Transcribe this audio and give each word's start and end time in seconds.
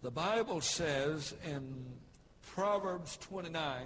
The 0.00 0.12
Bible 0.12 0.60
says 0.60 1.34
in 1.44 1.84
Proverbs 2.54 3.16
29 3.16 3.82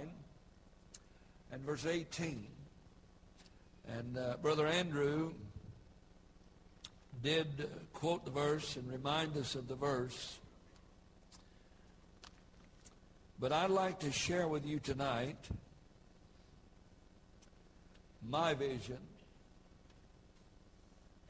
and 1.51 1.61
verse 1.63 1.87
18, 1.87 2.45
and 3.97 4.17
uh, 4.19 4.35
Brother 4.39 4.67
Andrew 4.67 5.33
did 7.23 7.67
quote 7.93 8.25
the 8.25 8.31
verse 8.31 8.75
and 8.75 8.91
remind 8.91 9.35
us 9.37 9.55
of 9.55 9.67
the 9.67 9.73
verse. 9.73 10.37
But 13.39 13.51
I'd 13.51 13.71
like 13.71 14.01
to 14.01 14.11
share 14.11 14.47
with 14.47 14.67
you 14.67 14.77
tonight 14.77 15.47
my 18.29 18.53
vision 18.53 18.99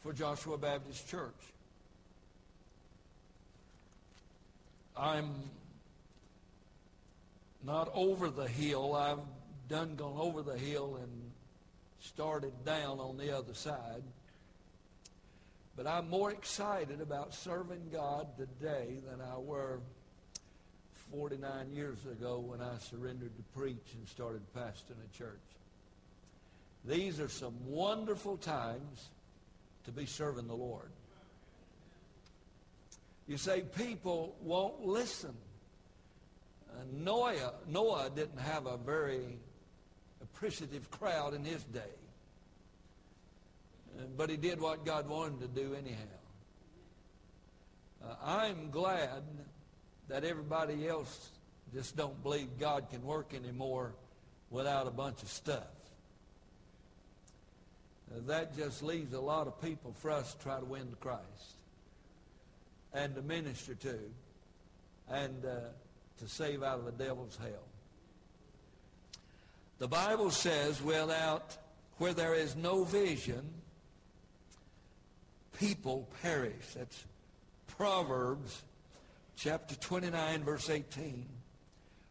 for 0.04 0.12
Joshua 0.12 0.58
Baptist 0.58 1.08
Church. 1.08 1.53
I'm 4.96 5.34
not 7.64 7.90
over 7.94 8.30
the 8.30 8.48
hill. 8.48 8.96
I've 8.96 9.20
done 9.70 9.96
gone 9.96 10.18
over 10.18 10.42
the 10.42 10.58
hill 10.58 11.00
and 11.02 11.32
started 12.00 12.54
down 12.66 13.00
on 13.00 13.18
the 13.18 13.36
other 13.36 13.54
side. 13.54 14.04
But 15.76 15.88
I'm 15.88 16.10
more 16.10 16.32
excited 16.32 17.02
about 17.02 17.34
serving 17.34 17.90
God 17.92 18.28
today 18.38 19.00
than 19.10 19.20
I 19.22 19.40
were 19.40 19.80
49 21.12 21.74
years 21.74 21.98
ago 22.06 22.40
when 22.40 22.62
I 22.62 22.78
surrendered 22.78 23.36
to 23.38 23.60
preach 23.60 23.94
and 23.98 24.08
started 24.08 24.42
pastoring 24.56 25.02
a 25.04 25.18
church. 25.18 25.40
These 26.86 27.20
are 27.20 27.30
some 27.30 27.56
wonderful 27.66 28.38
times 28.38 29.10
to 29.86 29.92
be 29.92 30.06
serving 30.06 30.48
the 30.48 30.56
Lord. 30.56 30.90
You 33.28 33.38
say 33.38 33.62
people 33.62 34.36
won't 34.42 34.86
listen. 34.86 35.34
Uh, 36.70 36.84
Noah, 36.92 37.54
Noah 37.68 38.10
didn't 38.14 38.40
have 38.40 38.66
a 38.66 38.78
very 38.78 39.38
appreciative 40.22 40.90
crowd 40.92 41.34
in 41.34 41.46
his 41.46 41.64
day. 41.64 41.80
Uh, 43.98 44.04
but 44.18 44.30
he 44.30 44.38
did 44.38 44.60
what 44.60 44.86
God 44.86 45.08
wanted 45.08 45.34
him 45.34 45.40
to 45.40 45.48
do 45.48 45.74
anyhow. 45.74 45.98
Uh, 48.04 48.16
I'm 48.24 48.72
glad 48.72 49.24
that 50.10 50.26
everybody 50.26 50.88
else 50.88 51.30
just 51.74 51.96
don't 51.96 52.22
believe 52.24 52.60
God 52.60 52.90
can 52.92 53.04
work 53.04 53.34
anymore 53.34 53.94
without 54.50 54.86
a 54.86 54.92
bunch 54.92 55.24
of 55.24 55.30
stuff. 55.30 55.64
Uh, 58.12 58.20
that 58.28 58.56
just 58.58 58.84
leaves 58.84 59.14
a 59.14 59.22
lot 59.22 59.48
of 59.48 59.62
people 59.62 59.94
for 59.94 60.12
us 60.12 60.34
to 60.34 60.40
try 60.42 60.60
to 60.60 60.66
win 60.66 60.90
to 60.90 60.96
Christ 60.98 61.56
and 62.94 63.16
to 63.16 63.22
minister 63.22 63.76
to 63.76 63.98
and 65.10 65.46
uh, 65.46 65.60
to 66.20 66.28
save 66.28 66.64
out 66.64 66.80
of 66.80 66.86
the 66.86 66.92
devil's 66.92 67.38
hell. 67.38 67.68
The 69.80 69.88
Bible 69.88 70.32
says, 70.32 70.82
without, 70.82 71.58
where 71.98 72.14
there 72.14 72.36
is 72.36 72.56
no 72.56 72.84
vision, 72.84 73.44
people 75.60 76.08
perish. 76.22 76.74
That's 76.76 77.04
Proverbs 77.68 78.62
chapter 79.36 79.76
29, 79.76 80.44
verse 80.44 80.70
18. 80.70 81.26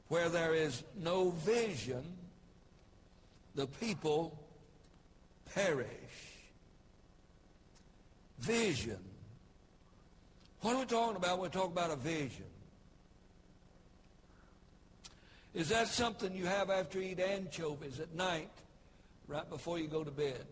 Where 0.08 0.28
there 0.28 0.55
is 0.55 0.83
no 1.00 1.30
vision, 1.30 2.05
the 3.55 3.66
people 3.66 4.38
perish. 5.55 5.86
Vision. 8.38 8.98
What 10.62 10.77
are 10.77 10.78
we 10.78 10.84
talking 10.86 11.16
about 11.16 11.38
when 11.38 11.50
we 11.50 11.52
talk 11.52 11.72
about 11.72 11.91
a 11.91 11.96
vision? 11.96 12.46
Is 15.54 15.69
that 15.69 15.88
something 15.88 16.32
you 16.34 16.46
have 16.46 16.70
after 16.70 17.00
you 17.00 17.10
eat 17.10 17.20
anchovies 17.20 17.98
at 17.98 18.14
night, 18.14 18.48
right 19.27 19.48
before 19.50 19.80
you 19.80 19.88
go 19.88 20.04
to 20.04 20.10
bed? 20.10 20.47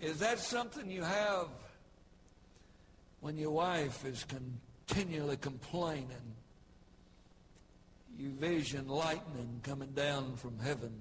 Is 0.00 0.18
that 0.18 0.40
something 0.40 0.90
you 0.90 1.02
have 1.02 1.46
when 3.20 3.38
your 3.38 3.52
wife 3.52 4.04
is 4.04 4.26
continually 4.88 5.36
complaining? 5.36 6.34
You 8.18 8.30
vision 8.30 8.88
lightning 8.88 9.60
coming 9.62 9.92
down 9.92 10.34
from 10.36 10.58
heaven 10.58 10.92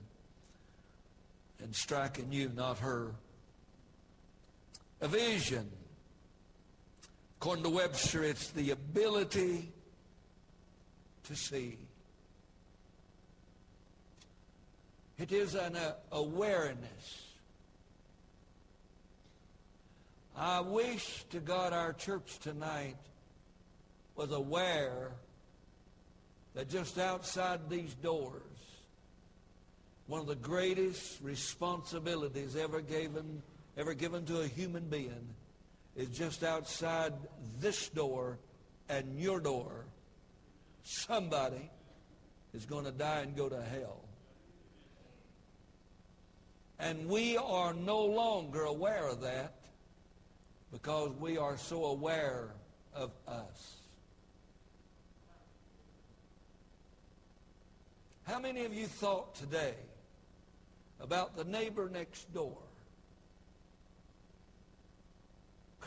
and 1.63 1.75
striking 1.75 2.31
you, 2.31 2.51
not 2.55 2.77
her. 2.77 3.11
A 5.01 5.07
vision. 5.07 5.67
According 7.39 7.65
to 7.65 7.69
Webster, 7.69 8.23
it's 8.23 8.49
the 8.49 8.71
ability 8.71 9.71
to 11.25 11.35
see. 11.35 11.77
It 15.19 15.31
is 15.31 15.53
an 15.53 15.75
uh, 15.75 15.93
awareness. 16.11 17.25
I 20.35 20.61
wish 20.61 21.25
to 21.29 21.39
God 21.39 21.73
our 21.73 21.93
church 21.93 22.39
tonight 22.39 22.97
was 24.15 24.31
aware 24.31 25.11
that 26.55 26.69
just 26.69 26.97
outside 26.97 27.69
these 27.69 27.93
doors, 27.95 28.41
one 30.07 30.21
of 30.21 30.27
the 30.27 30.35
greatest 30.35 31.21
responsibilities 31.21 32.55
ever 32.55 32.81
given, 32.81 33.43
ever 33.77 33.93
given 33.93 34.25
to 34.25 34.41
a 34.41 34.47
human 34.47 34.85
being 34.89 35.35
is 35.97 36.09
just 36.09 36.43
outside 36.43 37.11
this 37.59 37.89
door 37.89 38.37
and 38.87 39.19
your 39.19 39.39
door. 39.39 39.85
Somebody 40.83 41.69
is 42.53 42.65
going 42.65 42.85
to 42.85 42.91
die 42.91 43.21
and 43.21 43.35
go 43.35 43.49
to 43.49 43.61
hell. 43.61 44.03
And 46.79 47.09
we 47.09 47.35
are 47.35 47.73
no 47.73 48.05
longer 48.05 48.63
aware 48.63 49.07
of 49.07 49.21
that 49.21 49.55
because 50.71 51.11
we 51.19 51.39
are 51.39 51.57
so 51.57 51.85
aware 51.85 52.53
of 52.93 53.11
us. 53.27 53.77
How 58.27 58.39
many 58.39 58.65
of 58.65 58.73
you 58.73 58.85
thought 58.85 59.33
today 59.33 59.73
about 60.99 61.35
the 61.35 61.45
neighbor 61.45 61.89
next 61.89 62.31
door 62.33 62.66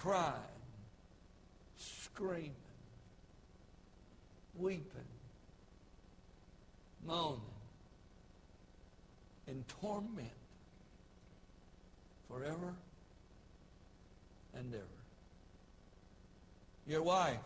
crying, 0.01 0.35
screaming, 1.77 2.55
weeping, 4.59 4.87
moaning, 7.07 7.41
in 9.47 9.63
torment 9.81 10.31
forever 12.31 12.73
and 14.57 14.75
ever? 14.75 14.85
Your 16.87 17.03
wife, 17.03 17.37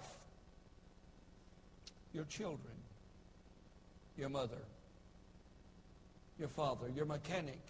your 2.13 2.25
children, 2.27 2.61
your 4.17 4.29
mother, 4.29 4.63
your 6.39 6.49
father, 6.49 6.87
your 6.95 7.05
mechanic, 7.05 7.61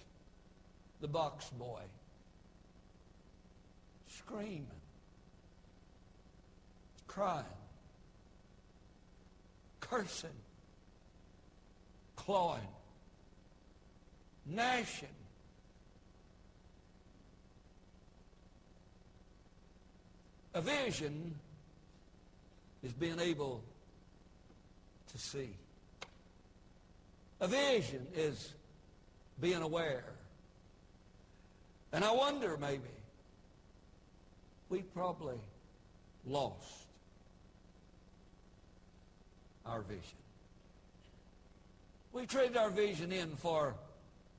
the 1.01 1.09
box 1.09 1.49
boy, 1.59 1.81
screaming, 4.19 4.67
crying, 7.07 7.45
cursing, 9.81 10.31
clawing, 12.17 12.61
gnashing. 14.47 15.09
A 20.55 20.61
vision 20.61 21.35
is 22.85 22.93
being 22.93 23.19
able 23.19 23.63
to 25.13 25.19
see. 25.19 25.51
A 27.41 27.49
vision 27.49 28.07
is 28.15 28.55
being 29.41 29.63
aware. 29.63 30.05
And 31.93 32.05
I 32.05 32.13
wonder 32.13 32.57
maybe 32.57 32.91
we 34.75 34.83
probably 34.83 35.37
lost 36.27 36.89
our 39.65 39.83
vision. 39.83 40.19
We 42.13 42.27
traded 42.27 42.57
our 42.57 42.71
vision 42.71 43.13
in 43.13 43.37
for 43.37 43.77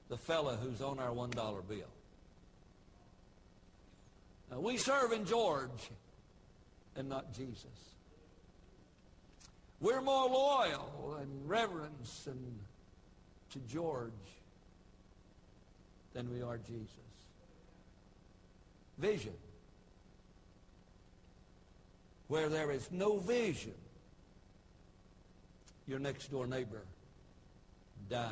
the 0.09 0.17
fella 0.17 0.57
who's 0.61 0.81
on 0.81 0.99
our 0.99 1.11
$1 1.11 1.31
bill. 1.69 1.77
Now, 4.51 4.59
we 4.59 4.75
serve 4.75 5.13
in 5.13 5.23
George 5.23 5.89
and 6.97 7.07
not 7.07 7.33
Jesus. 7.33 7.63
We're 9.79 10.01
more 10.01 10.27
loyal 10.27 11.17
and 11.21 11.49
reverence 11.49 12.27
and 12.27 12.59
to 13.51 13.59
George 13.73 14.11
than 16.13 16.29
we 16.29 16.41
are 16.41 16.57
Jesus. 16.57 16.89
Vision. 18.97 19.33
Where 22.27 22.49
there 22.49 22.71
is 22.71 22.89
no 22.91 23.17
vision, 23.19 23.75
your 25.87 25.99
next 25.99 26.31
door 26.31 26.47
neighbor 26.47 26.81
dies 28.09 28.29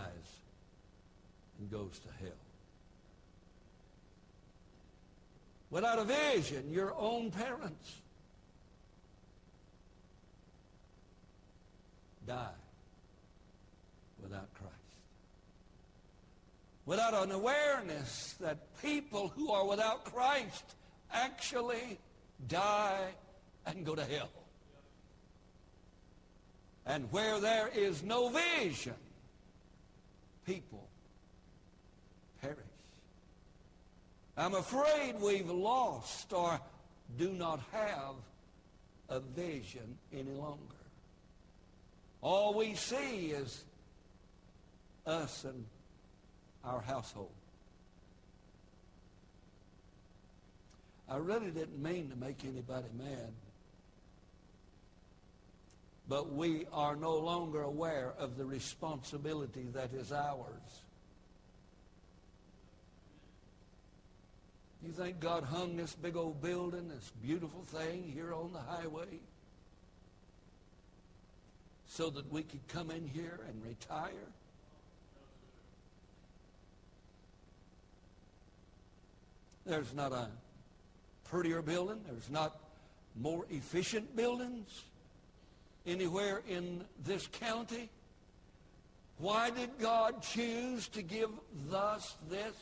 and 1.59 1.69
goes 1.71 1.99
to 1.99 2.07
hell. 2.23 2.31
Without 5.69 5.99
a 5.99 6.03
vision, 6.03 6.71
your 6.71 6.93
own 6.97 7.31
parents 7.31 8.01
die 12.27 12.49
without 14.21 14.53
Christ. 14.53 14.73
Without 16.85 17.13
an 17.13 17.31
awareness 17.31 18.35
that 18.39 18.57
people 18.81 19.29
who 19.29 19.51
are 19.51 19.65
without 19.65 20.05
Christ 20.05 20.63
actually 21.11 21.97
die 22.47 23.13
and 23.65 23.85
go 23.85 23.95
to 23.95 24.03
hell. 24.03 24.29
And 26.85 27.11
where 27.11 27.39
there 27.39 27.69
is 27.73 28.03
no 28.03 28.29
vision, 28.29 28.95
people 30.45 30.87
perish. 32.41 32.57
I'm 34.35 34.55
afraid 34.55 35.15
we've 35.21 35.49
lost 35.49 36.33
or 36.33 36.59
do 37.17 37.31
not 37.31 37.61
have 37.71 38.15
a 39.09 39.19
vision 39.19 39.97
any 40.11 40.31
longer. 40.31 40.59
All 42.21 42.53
we 42.53 42.73
see 42.75 43.31
is 43.31 43.63
us 45.05 45.43
and 45.43 45.65
our 46.63 46.81
household. 46.81 47.29
I 51.09 51.17
really 51.17 51.51
didn't 51.51 51.81
mean 51.81 52.09
to 52.09 52.15
make 52.15 52.43
anybody 52.45 52.87
mad. 52.97 53.31
But 56.07 56.33
we 56.33 56.65
are 56.73 56.95
no 56.95 57.17
longer 57.17 57.61
aware 57.61 58.13
of 58.17 58.37
the 58.37 58.45
responsibility 58.45 59.67
that 59.73 59.93
is 59.93 60.11
ours. 60.11 60.81
You 64.85 64.91
think 64.91 65.21
God 65.21 65.45
hung 65.45 65.77
this 65.77 65.93
big 65.95 66.17
old 66.17 66.41
building, 66.41 66.89
this 66.89 67.11
beautiful 67.23 67.63
thing 67.63 68.03
here 68.13 68.33
on 68.33 68.51
the 68.51 68.59
highway, 68.59 69.19
so 71.87 72.09
that 72.09 72.29
we 72.31 72.43
could 72.43 72.67
come 72.67 72.91
in 72.91 73.07
here 73.07 73.39
and 73.47 73.63
retire? 73.63 74.11
There's 79.65 79.93
not 79.93 80.11
a 80.11 80.27
prettier 81.29 81.61
building. 81.61 82.01
There's 82.05 82.29
not 82.29 82.59
more 83.15 83.45
efficient 83.49 84.13
buildings 84.17 84.83
anywhere 85.85 86.41
in 86.47 86.83
this 87.03 87.27
county. 87.27 87.89
Why 89.17 89.49
did 89.49 89.69
God 89.79 90.21
choose 90.21 90.87
to 90.89 91.01
give 91.01 91.29
thus 91.69 92.15
this? 92.29 92.53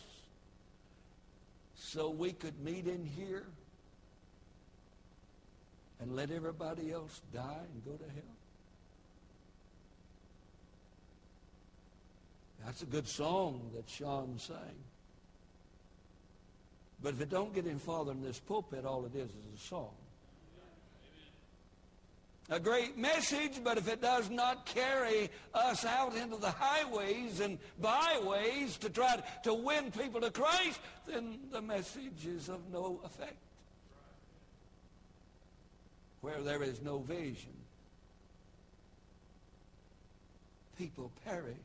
So 1.76 2.10
we 2.10 2.34
could 2.34 2.60
meet 2.64 2.88
in 2.88 3.06
here 3.06 3.46
and 6.00 6.16
let 6.16 6.32
everybody 6.32 6.92
else 6.92 7.22
die 7.34 7.66
and 7.74 7.86
go 7.86 7.92
to 7.92 8.12
hell? 8.12 8.24
That's 12.66 12.82
a 12.84 12.86
good 12.86 13.08
song 13.08 13.72
that 13.76 13.90
Sean 13.90 14.38
sang. 14.38 14.58
But 17.02 17.16
if 17.16 17.22
it 17.22 17.30
don't 17.30 17.54
get 17.54 17.66
any 17.66 17.80
farther 17.80 18.12
in 18.12 18.22
this 18.22 18.40
pulpit, 18.40 18.86
all 18.86 19.06
it 19.06 19.16
is 19.16 19.30
is 19.30 19.46
a 19.56 19.68
song. 19.68 19.94
A 22.50 22.60
great 22.60 22.98
message, 22.98 23.64
but 23.64 23.78
if 23.78 23.88
it 23.88 24.02
does 24.02 24.30
not 24.30 24.66
carry 24.66 25.30
us 25.54 25.86
out 25.86 26.16
into 26.16 26.36
the 26.36 26.52
highways 26.52 27.40
and 27.40 27.58
byways 27.80 28.78
to 28.78 28.90
try 28.90 29.22
to 29.44 29.54
win 29.54 29.90
people 29.92 30.20
to 30.20 30.32
Christ, 30.32 30.82
then 31.08 31.40
the 31.52 31.62
message 31.62 32.26
is 32.26 32.50
of 32.50 32.60
no 32.72 33.00
effect. 33.06 33.38
Where 36.20 36.42
there 36.42 36.62
is 36.62 36.82
no 36.82 37.00
vision, 37.00 37.54
people 40.78 41.12
perish. 41.24 41.56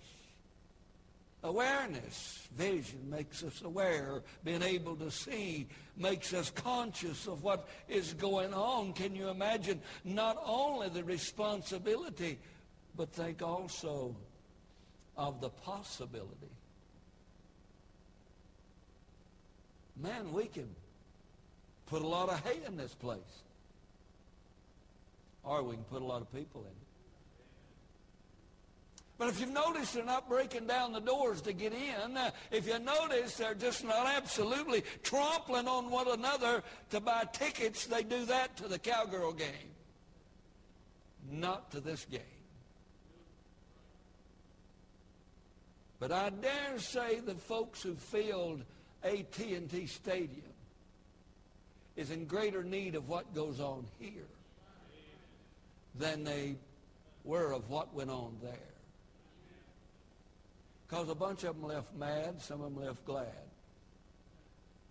Awareness, 1.47 2.49
vision 2.57 3.09
makes 3.09 3.45
us 3.45 3.63
aware. 3.63 4.23
Being 4.43 4.63
able 4.63 4.97
to 4.97 5.13
see 5.13 5.69
makes 5.97 6.35
us 6.35 6.51
conscious 6.51 7.29
of 7.29 7.45
what 7.45 7.69
is 7.89 8.15
going 8.15 8.53
on. 8.53 8.93
Can 8.93 9.15
you 9.15 9.29
imagine 9.29 9.81
not 10.05 10.43
only 10.45 10.89
the 10.89 11.05
responsibility, 11.05 12.41
but 12.97 13.13
think 13.13 13.43
also 13.43 14.17
of 15.17 15.41
the 15.41 15.51
possibility? 15.51 16.51
Man, 20.03 20.33
we 20.33 20.47
can 20.47 20.69
put 21.87 22.03
a 22.03 22.09
lot 22.09 22.29
of 22.29 22.45
hay 22.45 22.59
in 22.67 22.77
this 22.77 22.93
place. 22.93 23.21
Or 25.45 25.63
we 25.63 25.77
can 25.77 25.85
put 25.85 26.03
a 26.03 26.05
lot 26.05 26.23
of 26.23 26.33
people 26.35 26.63
in 26.63 26.73
it. 26.73 26.86
But 29.19 29.29
if 29.29 29.41
you've 29.41 29.53
noticed, 29.53 29.95
they're 29.95 30.05
not 30.05 30.29
breaking 30.29 30.67
down 30.67 30.93
the 30.93 31.01
doors 31.01 31.41
to 31.43 31.55
get 31.55 31.73
in. 31.73 32.19
If 32.51 32.67
you 32.67 32.79
notice, 32.79 33.37
they're 33.37 33.55
just 33.55 33.83
not 33.83 34.07
absolutely 34.07 34.85
trampling 35.03 35.67
on 35.67 35.91
one 35.91 36.09
another 36.09 36.63
to 36.91 37.01
buy 37.01 37.25
tickets. 37.33 37.87
They 37.87 38.03
do 38.03 38.27
that 38.27 38.57
to 38.59 38.69
the 38.69 38.79
cowgirl 38.79 39.33
game, 39.33 39.73
not 41.31 41.71
to 41.71 41.81
this 41.81 42.05
game. 42.11 42.21
But 45.99 46.13
I 46.13 46.29
dare 46.29 46.79
say 46.79 47.21
the 47.21 47.35
folks 47.35 47.83
who 47.83 47.95
filled 47.95 48.63
AT&T 49.03 49.87
Stadium 49.87 50.43
is 51.97 52.11
in 52.11 52.27
greater 52.27 52.63
need 52.63 52.95
of 52.95 53.09
what 53.09 53.35
goes 53.35 53.61
on 53.61 53.87
here 53.99 54.29
than 55.95 56.23
they 56.23 56.57
were 57.25 57.53
of 57.53 57.71
what 57.71 57.95
went 57.95 58.11
on 58.11 58.37
there. 58.43 58.76
Because 60.87 61.09
a 61.09 61.15
bunch 61.15 61.43
of 61.45 61.61
them 61.61 61.69
left 61.69 61.95
mad, 61.97 62.41
some 62.41 62.61
of 62.63 62.75
them 62.75 62.85
left 62.85 63.05
glad. 63.05 63.27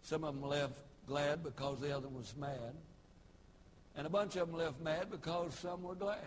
Some 0.01 0.23
of 0.23 0.35
them 0.35 0.49
left 0.49 0.73
glad 1.07 1.43
because 1.43 1.79
the 1.79 1.95
other 1.95 2.09
was 2.09 2.33
mad. 2.37 2.75
And 3.95 4.05
a 4.05 4.09
bunch 4.09 4.35
of 4.35 4.47
them 4.47 4.57
left 4.57 4.81
mad 4.81 5.09
because 5.09 5.53
some 5.55 5.83
were 5.83 5.95
glad. 5.95 6.19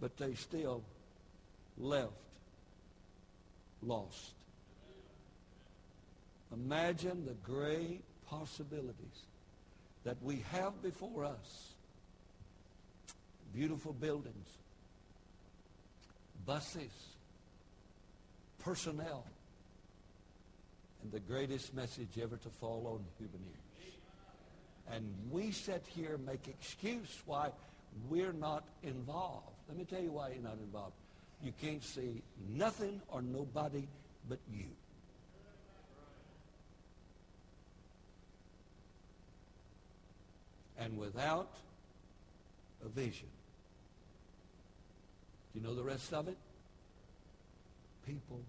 But 0.00 0.16
they 0.16 0.34
still 0.34 0.82
left 1.76 2.12
lost. 3.82 4.32
Imagine 6.52 7.26
the 7.26 7.34
great 7.34 8.02
possibilities 8.26 9.26
that 10.04 10.16
we 10.22 10.42
have 10.52 10.82
before 10.82 11.24
us. 11.24 11.72
Beautiful 13.52 13.92
buildings, 13.92 14.48
buses, 16.46 17.15
personnel, 18.66 19.24
and 21.00 21.12
the 21.12 21.20
greatest 21.20 21.72
message 21.72 22.08
ever 22.20 22.36
to 22.36 22.48
fall 22.48 22.84
on 22.88 23.04
human 23.16 23.40
ears. 23.46 23.94
And 24.90 25.04
we 25.30 25.52
sit 25.52 25.84
here 25.94 26.18
make 26.18 26.48
excuse 26.48 27.22
why 27.26 27.50
we're 28.10 28.32
not 28.32 28.64
involved. 28.82 29.54
Let 29.68 29.78
me 29.78 29.84
tell 29.84 30.02
you 30.02 30.10
why 30.10 30.30
you're 30.30 30.42
not 30.42 30.58
involved. 30.58 30.94
You 31.44 31.52
can't 31.62 31.82
see 31.82 32.22
nothing 32.48 33.00
or 33.08 33.22
nobody 33.22 33.86
but 34.28 34.40
you. 34.52 34.66
And 40.76 40.98
without 40.98 41.52
a 42.84 42.88
vision. 42.88 43.28
Do 45.52 45.60
you 45.60 45.66
know 45.66 45.74
the 45.74 45.84
rest 45.84 46.12
of 46.12 46.26
it? 46.26 46.36
People 48.04 48.40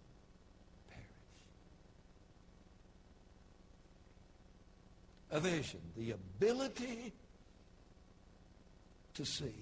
a 5.31 5.39
vision, 5.39 5.79
the 5.95 6.11
ability 6.11 7.11
to 9.13 9.25
see. 9.25 9.53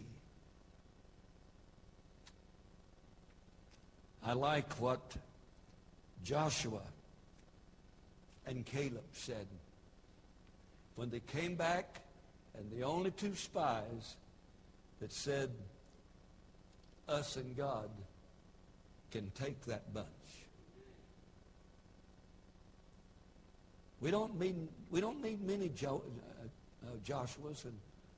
I 4.23 4.33
like 4.33 4.71
what 4.81 5.15
Joshua 6.23 6.81
and 8.47 8.65
Caleb 8.65 9.03
said 9.11 9.47
when 10.95 11.09
they 11.09 11.19
came 11.19 11.55
back 11.55 12.01
and 12.57 12.71
the 12.71 12.83
only 12.83 13.11
two 13.11 13.35
spies 13.35 14.15
that 14.99 15.11
said 15.11 15.51
us 17.07 17.35
and 17.35 17.55
God 17.55 17.89
can 19.11 19.31
take 19.31 19.63
that 19.65 19.93
bunch. 19.93 20.07
We 24.01 24.11
don't, 24.11 24.37
mean, 24.39 24.67
we 24.91 25.01
don't 25.01 25.21
need 25.23 25.41
many 25.45 25.69
jo- 25.69 26.03
uh, 26.05 26.87
uh, 26.87 26.89
Joshuas 27.05 27.63
and 27.63 27.73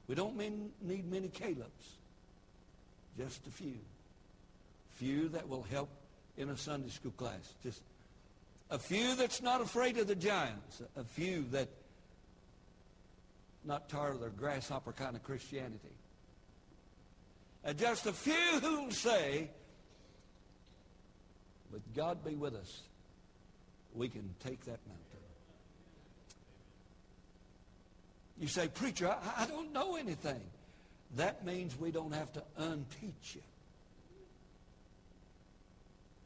We 0.08 0.16
don't 0.16 0.36
mean, 0.36 0.72
need 0.82 1.10
many 1.10 1.28
Caleb's. 1.28 1.98
Just 3.18 3.46
a 3.48 3.52
few. 3.52 3.78
Few 4.96 5.30
that 5.30 5.48
will 5.48 5.64
help 5.64 5.90
in 6.38 6.50
a 6.50 6.58
Sunday 6.58 6.90
school 6.90 7.12
class. 7.12 7.54
Just 7.64 7.82
a 8.70 8.80
few 8.80 9.16
that's 9.16 9.42
not 9.42 9.62
afraid 9.62 9.98
of 9.98 10.08
the 10.08 10.16
giants. 10.16 10.82
A 10.96 11.04
few 11.04 11.46
that 11.52 11.70
not 13.66 13.90
tired 13.90 14.16
of 14.16 14.22
their 14.22 14.30
grasshopper 14.30 14.94
kind 14.94 15.16
of 15.16 15.24
Christianity. 15.24 15.94
And 17.64 17.78
just 17.78 18.06
a 18.06 18.14
few 18.14 18.60
who'll 18.62 18.92
say, 18.92 19.50
but 21.72 21.82
God 21.94 22.24
be 22.24 22.36
with 22.36 22.56
us. 22.56 22.82
We 23.94 24.08
can 24.08 24.34
take 24.40 24.64
that 24.66 24.80
mountain. 24.88 25.17
You 28.40 28.48
say, 28.48 28.68
preacher, 28.68 29.10
I, 29.10 29.44
I 29.44 29.46
don't 29.48 29.74
know 29.74 29.96
anything. 29.96 30.42
That 31.16 31.46
means 31.46 31.78
we 31.80 31.92
don't 31.92 32.14
have 32.14 32.32
to 32.34 32.44
unteach 32.60 33.36
you. 33.36 33.42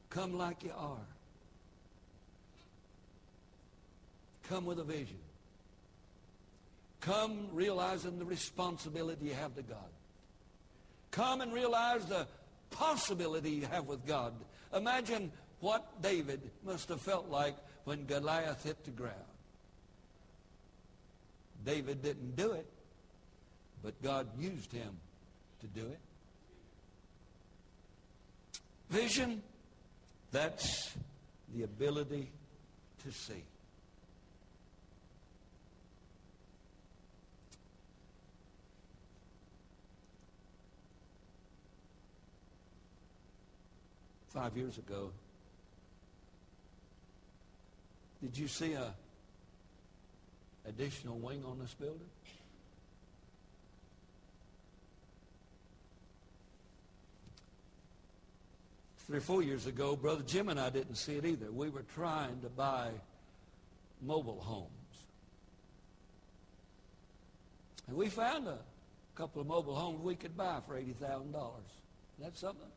Come 0.10 0.38
like 0.38 0.64
you 0.64 0.74
are. 0.78 0.98
Come 4.50 4.66
with 4.66 4.80
a 4.80 4.84
vision. 4.84 5.20
Come 7.00 7.48
realizing 7.54 8.20
the 8.20 8.26
responsibility 8.26 9.28
you 9.28 9.34
have 9.34 9.56
to 9.56 9.62
God. 9.62 9.78
Come 11.12 11.42
and 11.42 11.54
realize 11.54 12.06
the 12.06 12.28
possibility 12.70 13.52
you 13.52 13.66
have 13.68 13.88
with 13.88 14.06
God. 14.06 14.34
Imagine 14.76 15.32
what 15.62 16.02
David 16.02 16.42
must 16.66 16.90
have 16.90 17.02
felt 17.02 17.30
like 17.30 17.56
when 17.86 18.06
Goliath 18.06 18.64
hit 18.64 18.84
the 18.84 18.92
ground. 18.92 19.16
David 21.66 22.02
didn't 22.02 22.36
do 22.36 22.54
it, 22.54 22.66
but 23.84 24.02
God 24.02 24.28
used 24.40 24.72
him 24.72 24.98
to 25.62 25.68
do 25.68 25.86
it. 25.86 26.00
Vision, 28.90 29.42
that's 30.32 30.94
the 31.56 31.64
ability 31.64 32.30
to 33.04 33.12
see. 33.12 33.44
Five 44.34 44.56
years 44.56 44.78
ago, 44.78 45.12
did 48.22 48.38
you 48.38 48.48
see 48.48 48.74
a 48.74 48.94
additional 50.68 51.18
wing 51.18 51.44
on 51.46 51.60
this 51.60 51.74
building? 51.74 52.00
Three 59.08 59.18
or 59.18 59.22
four 59.22 59.44
years 59.44 59.66
ago, 59.66 59.96
Brother 59.96 60.24
Jim 60.26 60.50
and 60.50 60.60
I 60.60 60.70
didn't 60.70 60.96
see 60.96 61.16
it 61.16 61.26
either. 61.26 61.52
We 61.52 61.70
were 61.70 61.84
trying 61.96 62.40
to 62.42 62.50
buy 62.50 62.90
mobile 64.02 64.40
homes. 64.40 64.70
And 67.88 67.98
we 67.98 68.08
found 68.08 68.48
a 68.48 68.60
couple 69.16 69.42
of 69.42 69.48
mobile 69.48 69.76
homes 69.76 70.02
we 70.02 70.16
could 70.16 70.38
buy 70.38 70.60
for 70.66 70.76
$80,000. 70.76 71.34
That's 72.20 72.40
something. 72.40 72.70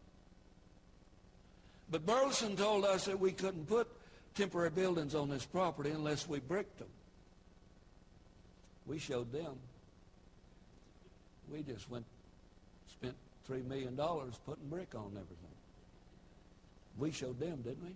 But 1.90 2.04
Burleson 2.04 2.56
told 2.56 2.84
us 2.84 3.04
that 3.04 3.20
we 3.20 3.30
couldn't 3.30 3.68
put 3.68 3.86
temporary 4.34 4.70
buildings 4.70 5.14
on 5.14 5.28
this 5.28 5.44
property 5.44 5.90
unless 5.90 6.28
we 6.28 6.40
bricked 6.40 6.78
them. 6.78 6.88
We 8.86 8.98
showed 8.98 9.32
them. 9.32 9.54
We 11.50 11.62
just 11.62 11.90
went, 11.90 12.04
spent 12.90 13.14
$3 13.50 13.66
million 13.66 13.96
putting 13.96 14.68
brick 14.68 14.94
on 14.94 15.10
everything. 15.10 15.54
We 16.98 17.10
showed 17.10 17.38
them, 17.40 17.62
didn't 17.62 17.82
we? 17.84 17.94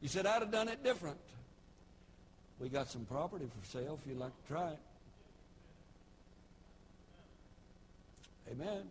You 0.00 0.08
said, 0.08 0.26
I'd 0.26 0.42
have 0.42 0.50
done 0.50 0.68
it 0.68 0.82
different. 0.82 1.18
We 2.60 2.68
got 2.68 2.88
some 2.88 3.04
property 3.04 3.46
for 3.46 3.66
sale 3.66 3.98
if 4.00 4.08
you'd 4.08 4.18
like 4.18 4.32
to 4.42 4.52
try 4.52 4.70
it. 4.70 4.78
Amen. 8.52 8.82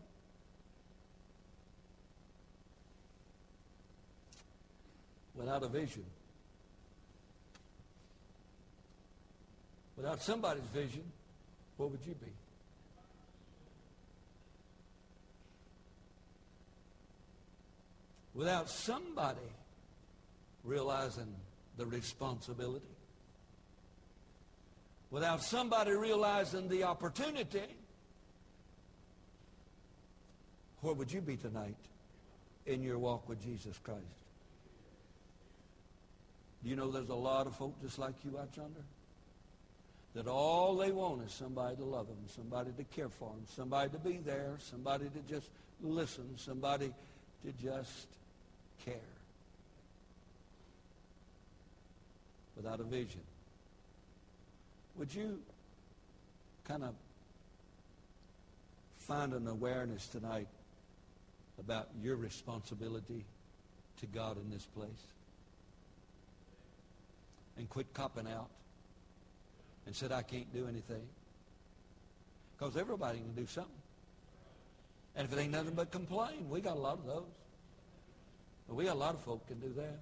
Without 5.36 5.64
a 5.64 5.68
vision, 5.68 6.04
Without 9.98 10.22
somebody's 10.22 10.64
vision, 10.74 11.04
what 11.78 11.90
would 11.90 12.06
you 12.06 12.14
be? 12.14 12.32
Without 18.36 18.70
somebody 18.70 19.40
realizing 20.64 21.34
the 21.78 21.86
responsibility, 21.88 22.86
without 25.10 25.42
somebody 25.42 25.92
realizing 25.92 26.70
the 26.70 26.84
opportunity, 26.84 27.64
where 30.82 30.94
would 30.94 31.12
you 31.12 31.22
be 31.22 31.36
tonight 31.36 31.76
in 32.68 32.84
your 32.84 33.00
walk 33.00 33.28
with 33.28 33.42
Jesus 33.44 33.80
Christ? 33.84 34.02
Do 36.64 36.70
you 36.70 36.76
know 36.76 36.92
there's 36.92 37.10
a 37.10 37.16
lot 37.16 37.48
of 37.48 37.56
folk 37.56 37.82
just 37.82 37.98
like 37.98 38.14
you 38.24 38.38
out 38.38 38.50
yonder? 38.56 38.82
That 40.18 40.26
all 40.26 40.76
they 40.76 40.92
want 40.92 41.22
is 41.24 41.32
somebody 41.32 41.76
to 41.76 41.84
love 41.84 42.08
them, 42.08 42.18
somebody 42.36 42.72
to 42.76 42.84
care 42.86 43.08
for 43.08 43.30
them, 43.30 43.44
somebody 43.56 43.92
to 43.92 44.00
be 44.00 44.18
there, 44.18 44.56
somebody 44.58 45.06
to 45.06 45.20
just 45.32 45.48
listen, 45.80 46.24
somebody 46.38 46.92
to 47.46 47.52
just 47.64 48.08
care. 48.84 48.96
Without 52.56 52.80
a 52.80 52.84
vision. 52.84 53.22
Would 54.96 55.14
you 55.14 55.40
kind 56.68 56.84
of 56.84 56.96
find 58.98 59.34
an 59.34 59.48
awareness 59.48 60.08
tonight 60.08 60.48
about 61.60 61.90
your 62.02 62.16
responsibility 62.16 63.24
to 64.00 64.08
God 64.08 64.38
in 64.38 64.50
this 64.50 64.66
place? 64.76 64.90
And 67.60 67.70
quit 67.70 67.94
copping 67.94 68.26
out 68.28 68.50
and 69.88 69.96
said, 69.96 70.12
I 70.12 70.22
can't 70.22 70.54
do 70.54 70.68
anything. 70.68 71.02
Because 72.58 72.76
everybody 72.76 73.20
can 73.20 73.34
do 73.34 73.48
something. 73.48 73.72
And 75.16 75.26
if 75.26 75.34
it 75.34 75.42
ain't 75.42 75.54
nothing 75.54 75.74
but 75.76 75.92
complain, 75.92 76.50
we 76.50 76.60
got 76.60 76.76
a 76.76 76.80
lot 76.80 77.00
of 77.00 77.06
those. 77.06 77.24
But 78.68 78.76
we 78.76 78.84
got 78.84 78.98
a 78.98 79.00
lot 79.00 79.16
of 79.16 79.22
folk 79.22 79.48
can 79.48 79.60
do 79.60 79.74
that. 79.78 80.00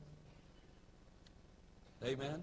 Amen. 2.03 2.41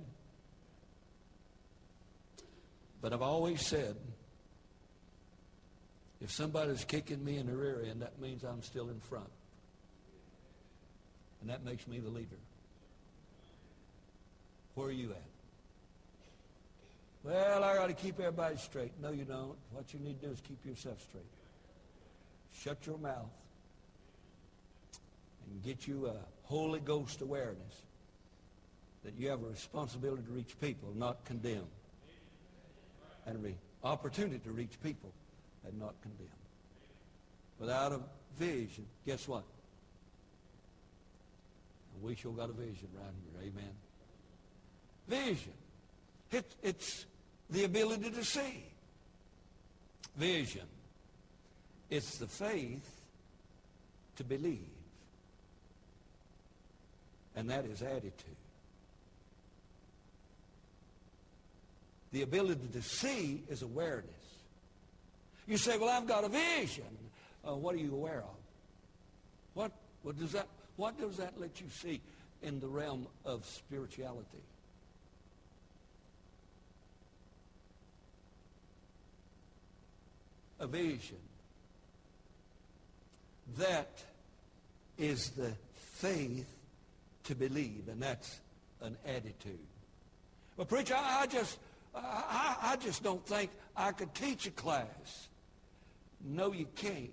But 3.00 3.12
I've 3.12 3.22
always 3.22 3.60
said, 3.66 3.96
if 6.20 6.30
somebody's 6.30 6.84
kicking 6.84 7.24
me 7.24 7.38
in 7.38 7.46
the 7.46 7.56
rear 7.56 7.82
end, 7.84 8.02
that 8.02 8.20
means 8.20 8.44
I'm 8.44 8.62
still 8.62 8.88
in 8.88 9.00
front. 9.00 9.30
And 11.40 11.50
that 11.50 11.64
makes 11.64 11.88
me 11.88 11.98
the 11.98 12.08
leader. 12.08 12.38
Where 14.76 14.86
are 14.86 14.92
you 14.92 15.10
at? 15.10 15.41
Well, 17.24 17.62
I 17.62 17.76
got 17.76 17.86
to 17.86 17.94
keep 17.94 18.18
everybody 18.18 18.56
straight. 18.56 18.92
No, 19.00 19.12
you 19.12 19.24
don't. 19.24 19.56
What 19.70 19.94
you 19.94 20.00
need 20.00 20.20
to 20.20 20.26
do 20.26 20.32
is 20.32 20.40
keep 20.40 20.64
yourself 20.66 21.00
straight. 21.02 21.22
Shut 22.52 22.84
your 22.86 22.98
mouth 22.98 23.30
and 25.46 25.62
get 25.62 25.86
you 25.86 26.06
a 26.06 26.14
Holy 26.44 26.80
Ghost 26.80 27.20
awareness 27.20 27.82
that 29.04 29.14
you 29.18 29.28
have 29.28 29.42
a 29.42 29.48
responsibility 29.48 30.22
to 30.22 30.30
reach 30.30 30.58
people, 30.60 30.92
not 30.96 31.24
condemn. 31.24 31.66
And 33.26 33.44
an 33.44 33.54
opportunity 33.84 34.38
to 34.40 34.50
reach 34.50 34.80
people 34.82 35.12
and 35.66 35.78
not 35.78 35.94
condemn. 36.02 36.26
Without 37.58 37.92
a 37.92 38.00
vision, 38.38 38.84
guess 39.06 39.28
what? 39.28 39.44
We 42.00 42.16
sure 42.16 42.32
got 42.32 42.50
a 42.50 42.52
vision 42.52 42.88
right 42.94 43.12
here. 43.40 43.52
Amen. 43.52 43.72
Vision. 45.08 45.52
It, 46.32 46.56
it's 46.62 47.06
the 47.52 47.64
ability 47.64 48.10
to 48.10 48.24
see. 48.24 48.64
Vision. 50.16 50.66
It's 51.90 52.18
the 52.18 52.26
faith 52.26 52.88
to 54.16 54.24
believe. 54.24 54.58
And 57.36 57.48
that 57.50 57.64
is 57.66 57.82
attitude. 57.82 58.12
The 62.12 62.22
ability 62.22 62.68
to 62.72 62.82
see 62.82 63.42
is 63.48 63.62
awareness. 63.62 64.08
You 65.46 65.56
say, 65.56 65.78
well, 65.78 65.88
I've 65.88 66.06
got 66.06 66.24
a 66.24 66.28
vision. 66.28 66.84
Uh, 67.46 67.54
what 67.54 67.74
are 67.74 67.78
you 67.78 67.92
aware 67.92 68.20
of? 68.20 68.36
What, 69.54 69.72
what, 70.02 70.18
does 70.18 70.32
that, 70.32 70.46
what 70.76 70.98
does 70.98 71.16
that 71.16 71.38
let 71.40 71.60
you 71.60 71.66
see 71.70 72.00
in 72.42 72.60
the 72.60 72.68
realm 72.68 73.06
of 73.24 73.44
spirituality? 73.46 74.42
A 80.62 80.66
vision. 80.66 81.18
That 83.58 84.02
is 84.96 85.30
the 85.30 85.52
faith 85.74 86.48
to 87.24 87.34
believe, 87.34 87.88
and 87.88 88.00
that's 88.00 88.40
an 88.80 88.96
attitude. 89.04 89.58
Well, 90.56 90.66
preacher, 90.66 90.94
I, 90.96 91.22
I 91.22 91.26
just, 91.26 91.58
I, 91.94 92.56
I 92.62 92.76
just 92.76 93.02
don't 93.02 93.26
think 93.26 93.50
I 93.76 93.92
could 93.92 94.14
teach 94.14 94.46
a 94.46 94.50
class. 94.52 95.28
No, 96.24 96.52
you 96.52 96.66
can't. 96.76 97.10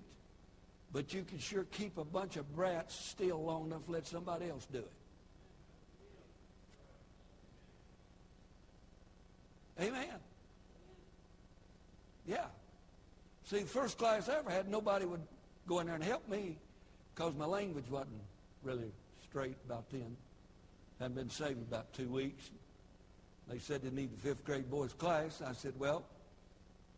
But 0.91 1.13
you 1.13 1.23
can 1.23 1.39
sure 1.39 1.65
keep 1.65 1.97
a 1.97 2.05
bunch 2.05 2.37
of 2.37 2.55
brats 2.55 2.95
still 2.95 3.43
long 3.43 3.65
enough 3.65 3.85
to 3.85 3.91
let 3.91 4.07
somebody 4.07 4.49
else 4.49 4.67
do 4.71 4.79
it. 4.79 4.91
Amen. 9.81 10.18
See, 13.49 13.61
the 13.61 13.65
first 13.65 13.97
class 13.97 14.29
I 14.29 14.37
ever 14.37 14.51
had, 14.51 14.69
nobody 14.69 15.05
would 15.05 15.23
go 15.67 15.79
in 15.79 15.87
there 15.87 15.95
and 15.95 16.03
help 16.03 16.29
me 16.29 16.55
because 17.15 17.33
my 17.33 17.47
language 17.47 17.85
wasn't 17.89 18.21
really 18.63 18.91
straight 19.27 19.55
about 19.65 19.89
then. 19.89 20.15
I 20.99 21.03
hadn't 21.03 21.15
been 21.15 21.31
saved 21.31 21.59
about 21.67 21.91
two 21.93 22.07
weeks. 22.09 22.51
They 23.47 23.57
said 23.57 23.81
they 23.81 23.89
need 23.89 24.11
a 24.15 24.21
fifth 24.21 24.45
grade 24.45 24.69
boys 24.69 24.93
class. 24.93 25.41
I 25.43 25.53
said, 25.53 25.73
well, 25.79 26.03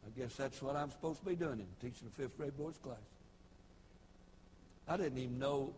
I 0.06 0.20
guess 0.20 0.36
that's 0.36 0.62
what 0.62 0.76
I'm 0.76 0.92
supposed 0.92 1.20
to 1.20 1.26
be 1.26 1.36
doing, 1.36 1.66
teaching 1.80 2.10
a 2.14 2.22
fifth 2.22 2.38
grade 2.38 2.58
boys 2.58 2.78
class. 2.84 2.98
I 4.90 4.98
didn't 4.98 5.20
even 5.20 5.40
know 5.40 5.74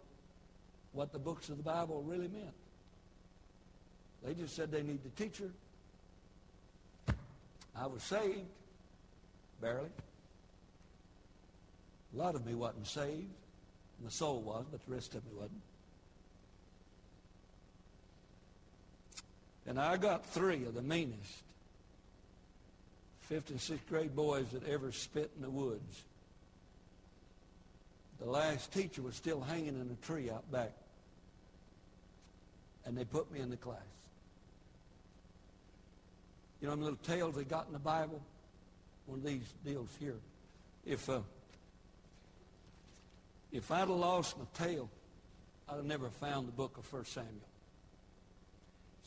what 0.93 1.13
the 1.13 1.19
books 1.19 1.49
of 1.49 1.57
the 1.57 1.63
Bible 1.63 2.01
really 2.01 2.29
meant. 2.29 2.55
They 4.25 4.33
just 4.33 4.55
said 4.55 4.71
they 4.71 4.81
need 4.81 5.01
a 5.05 5.21
teacher. 5.21 5.51
I 7.75 7.85
was 7.85 8.01
saved, 8.01 8.47
barely. 9.61 9.89
A 12.13 12.17
lot 12.17 12.35
of 12.35 12.45
me 12.45 12.53
wasn't 12.53 12.87
saved. 12.87 13.29
My 14.03 14.09
soul 14.09 14.41
was, 14.41 14.65
but 14.71 14.85
the 14.85 14.93
rest 14.93 15.15
of 15.15 15.25
me 15.25 15.31
wasn't. 15.35 15.61
And 19.65 19.79
I 19.79 19.97
got 19.97 20.25
three 20.25 20.65
of 20.65 20.73
the 20.73 20.81
meanest 20.81 21.43
fifth 23.21 23.49
and 23.49 23.59
sixth 23.59 23.87
grade 23.89 24.15
boys 24.15 24.45
that 24.51 24.67
ever 24.67 24.91
spit 24.91 25.31
in 25.35 25.41
the 25.41 25.49
woods. 25.49 26.03
The 28.19 28.29
last 28.29 28.71
teacher 28.71 29.01
was 29.01 29.15
still 29.15 29.41
hanging 29.41 29.69
in 29.69 29.89
a 29.91 30.05
tree 30.05 30.29
out 30.29 30.49
back. 30.51 30.71
And 32.85 32.97
they 32.97 33.05
put 33.05 33.31
me 33.31 33.39
in 33.39 33.49
the 33.49 33.57
class. 33.57 33.79
You 36.61 36.67
know, 36.67 36.75
them 36.75 36.83
little 36.83 36.99
tales 37.03 37.35
they 37.35 37.43
got 37.43 37.67
in 37.67 37.73
the 37.73 37.79
Bible? 37.79 38.21
One 39.05 39.19
of 39.19 39.25
these 39.25 39.43
deals 39.65 39.89
here. 39.99 40.15
If, 40.85 41.09
uh, 41.09 41.19
if 43.53 43.71
I'd 43.71 43.79
have 43.79 43.89
lost 43.89 44.37
my 44.37 44.45
tail, 44.53 44.89
I'd 45.69 45.75
have 45.75 45.85
never 45.85 46.09
found 46.09 46.47
the 46.47 46.51
book 46.51 46.77
of 46.77 46.91
1 46.91 47.05
Samuel. 47.05 47.31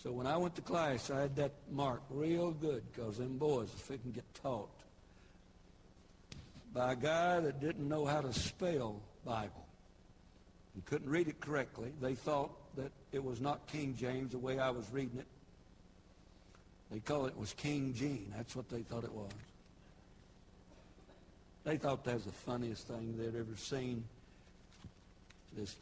So 0.02 0.12
when 0.12 0.26
I 0.26 0.36
went 0.36 0.54
to 0.54 0.62
class, 0.62 1.10
I 1.10 1.20
had 1.20 1.36
that 1.36 1.52
mark 1.70 2.00
real 2.10 2.52
good 2.52 2.84
because 2.92 3.18
them 3.18 3.38
boys, 3.38 3.68
if 3.76 3.88
they 3.88 3.98
can 3.98 4.12
get 4.12 4.24
taught 4.34 4.70
by 6.72 6.92
a 6.92 6.96
guy 6.96 7.40
that 7.40 7.60
didn't 7.60 7.88
know 7.88 8.04
how 8.04 8.20
to 8.20 8.32
spell 8.32 9.00
Bible 9.24 9.66
and 10.74 10.84
couldn't 10.84 11.10
read 11.10 11.26
it 11.26 11.40
correctly, 11.40 11.92
they 12.00 12.14
thought 12.14 12.50
that 12.76 12.92
it 13.10 13.24
was 13.24 13.40
not 13.40 13.66
King 13.66 13.96
James 13.98 14.32
the 14.32 14.38
way 14.38 14.58
I 14.58 14.70
was 14.70 14.86
reading 14.92 15.18
it. 15.18 15.26
They 16.92 17.00
called 17.00 17.28
it 17.28 17.36
was 17.36 17.52
King 17.54 17.94
Gene. 17.94 18.32
That's 18.36 18.54
what 18.54 18.68
they 18.68 18.82
thought 18.82 19.02
it 19.02 19.12
was. 19.12 19.32
They 21.64 21.78
thought 21.78 22.04
that 22.04 22.14
was 22.14 22.24
the 22.26 22.32
funniest 22.32 22.86
thing 22.86 23.16
they'd 23.18 23.36
ever 23.36 23.56
seen. 23.56 24.04
This 25.56 25.74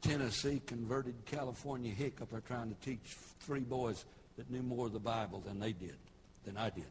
Tennessee 0.00 0.60
converted 0.66 1.14
California 1.26 1.92
hick 1.92 2.20
up 2.22 2.30
there 2.30 2.40
trying 2.40 2.74
to 2.74 2.80
teach 2.80 3.16
three 3.40 3.60
boys 3.60 4.04
that 4.36 4.50
knew 4.50 4.62
more 4.62 4.86
of 4.86 4.92
the 4.92 4.98
Bible 4.98 5.40
than 5.40 5.60
they 5.60 5.72
did, 5.72 5.96
than 6.44 6.56
I 6.56 6.70
did. 6.70 6.84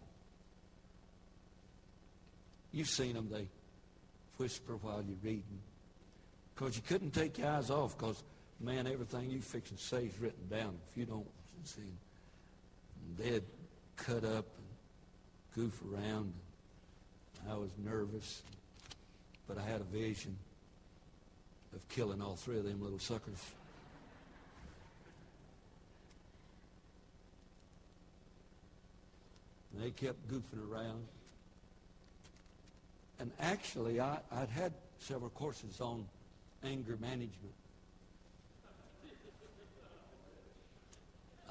You've 2.71 2.88
seen 2.88 3.13
them. 3.13 3.29
They 3.31 3.47
whisper 4.38 4.77
while 4.81 5.03
you're 5.07 5.17
reading. 5.23 5.59
Because 6.55 6.75
you 6.75 6.83
couldn't 6.88 7.12
take 7.12 7.38
your 7.38 7.49
eyes 7.49 7.69
off 7.69 7.97
because, 7.97 8.23
man, 8.59 8.88
everything 8.88 9.29
you 9.29 9.41
fix 9.41 9.71
and 9.71 9.79
say 9.79 10.05
is 10.05 10.19
written 10.19 10.47
down. 10.49 10.75
If 10.91 10.97
you 10.97 11.05
don't 11.05 11.27
see, 11.63 11.81
they'd 13.17 13.43
cut 13.97 14.23
up 14.23 14.45
and 14.57 15.55
goof 15.55 15.81
around. 15.91 16.33
I 17.49 17.55
was 17.55 17.71
nervous, 17.83 18.43
but 19.47 19.57
I 19.57 19.63
had 19.63 19.81
a 19.81 19.86
vision 19.86 20.36
of 21.75 21.88
killing 21.89 22.21
all 22.21 22.36
three 22.36 22.57
of 22.57 22.63
them 22.63 22.81
little 22.81 22.99
suckers. 22.99 23.39
And 29.73 29.83
they 29.83 29.91
kept 29.91 30.27
goofing 30.27 30.69
around. 30.71 31.05
And 33.19 33.31
actually, 33.39 33.99
I, 33.99 34.19
I'd 34.31 34.49
had 34.49 34.73
several 34.99 35.29
courses 35.31 35.81
on 35.81 36.05
anger 36.63 36.97
management. 36.99 37.53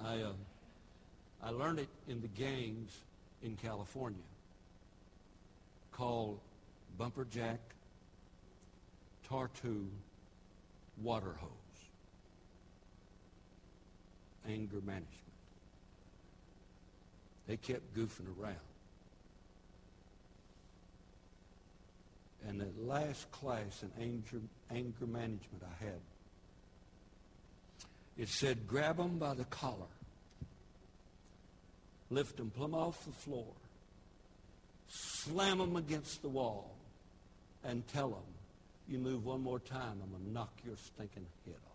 I, 0.05 0.23
uh, 0.23 0.33
I 1.43 1.51
learned 1.51 1.79
it 1.79 1.89
in 2.09 2.21
the 2.21 2.29
gangs 2.29 3.01
in 3.43 3.57
California 3.57 4.19
called 5.93 6.41
Bumper 6.99 7.27
Jack, 7.31 7.61
Tartu, 9.29 9.87
water 11.01 11.35
hose. 11.39 11.51
Anger 14.49 14.81
management. 14.85 15.09
They 17.47 17.57
kept 17.57 17.95
goofing 17.95 18.27
around. 18.41 18.57
And 22.49 22.61
the 22.61 22.69
last 22.83 23.31
class 23.31 23.83
in 23.83 23.91
anger, 24.03 24.45
anger 24.71 25.07
management 25.07 25.63
I 25.63 25.85
had, 25.85 26.01
it 28.19 28.29
said, 28.29 28.67
grab 28.67 28.97
them 28.97 29.19
by 29.19 29.35
the 29.35 29.45
collar, 29.45 29.93
lift 32.11 32.37
them 32.37 32.51
plumb 32.51 32.75
off 32.75 33.05
the 33.05 33.13
floor, 33.13 33.47
slam 34.89 35.59
them 35.59 35.77
against 35.77 36.23
the 36.23 36.29
wall, 36.29 36.75
and 37.65 37.87
tell 37.89 38.09
them, 38.09 38.32
you 38.89 38.99
move 38.99 39.25
one 39.25 39.43
more 39.43 39.59
time, 39.59 40.01
I'm 40.03 40.11
going 40.11 40.25
to 40.25 40.33
knock 40.33 40.53
your 40.65 40.77
stinking 40.77 41.27
head 41.47 41.57
off. 41.67 41.73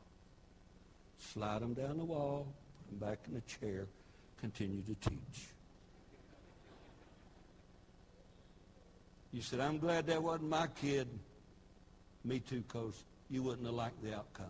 Slide 1.34 1.62
them 1.62 1.74
down 1.74 1.98
the 1.98 2.06
wall, 2.06 2.48
put 2.80 3.00
them 3.00 3.10
back 3.10 3.20
in 3.28 3.34
the 3.34 3.42
chair, 3.42 3.88
continue 4.40 4.82
to 4.84 5.10
teach. 5.10 5.48
You 9.32 9.42
said, 9.42 9.60
I'm 9.60 9.78
glad 9.78 10.08
that 10.08 10.22
wasn't 10.22 10.50
my 10.50 10.68
kid. 10.68 11.08
Me 12.24 12.40
too, 12.40 12.64
because 12.68 13.04
you 13.30 13.44
wouldn't 13.44 13.66
have 13.66 13.76
liked 13.76 14.02
the 14.04 14.16
outcome. 14.16 14.46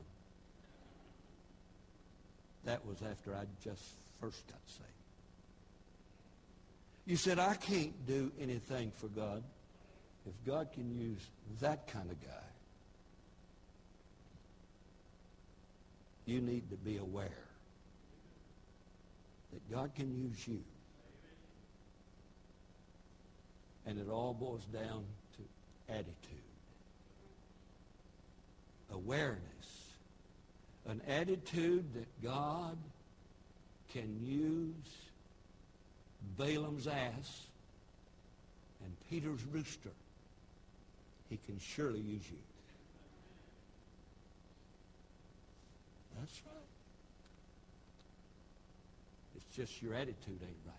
That 2.65 2.85
was 2.85 2.97
after 3.01 3.33
I 3.33 3.45
just 3.63 3.83
first 4.19 4.45
got 4.47 4.59
saved. 4.65 4.83
You 7.05 7.15
said, 7.15 7.39
I 7.39 7.55
can't 7.55 8.05
do 8.05 8.31
anything 8.39 8.91
for 8.91 9.07
God. 9.07 9.41
If 10.27 10.45
God 10.45 10.71
can 10.73 10.91
use 10.91 11.25
that 11.61 11.87
kind 11.87 12.11
of 12.11 12.21
guy, 12.21 12.47
you 16.25 16.41
need 16.41 16.69
to 16.69 16.75
be 16.75 16.97
aware 16.97 17.45
that 19.53 19.71
God 19.71 19.95
can 19.95 20.13
use 20.13 20.45
you. 20.45 20.61
And 23.85 23.97
it 23.97 24.09
all 24.09 24.33
boils 24.33 24.65
down 24.65 25.05
to 25.37 25.93
attitude. 25.93 26.11
Awareness. 28.91 29.39
An 30.87 31.01
attitude 31.07 31.85
that 31.93 32.21
God 32.21 32.77
can 33.93 34.19
use 34.21 34.73
Balaam's 36.37 36.87
ass 36.87 37.47
and 38.83 38.93
Peter's 39.09 39.43
rooster. 39.53 39.91
He 41.29 41.37
can 41.45 41.59
surely 41.59 41.99
use 41.99 42.23
you. 42.29 42.37
That's 46.19 46.41
right. 46.45 46.55
It's 49.35 49.55
just 49.55 49.81
your 49.81 49.93
attitude 49.93 50.39
ain't 50.41 50.65
right. 50.65 50.75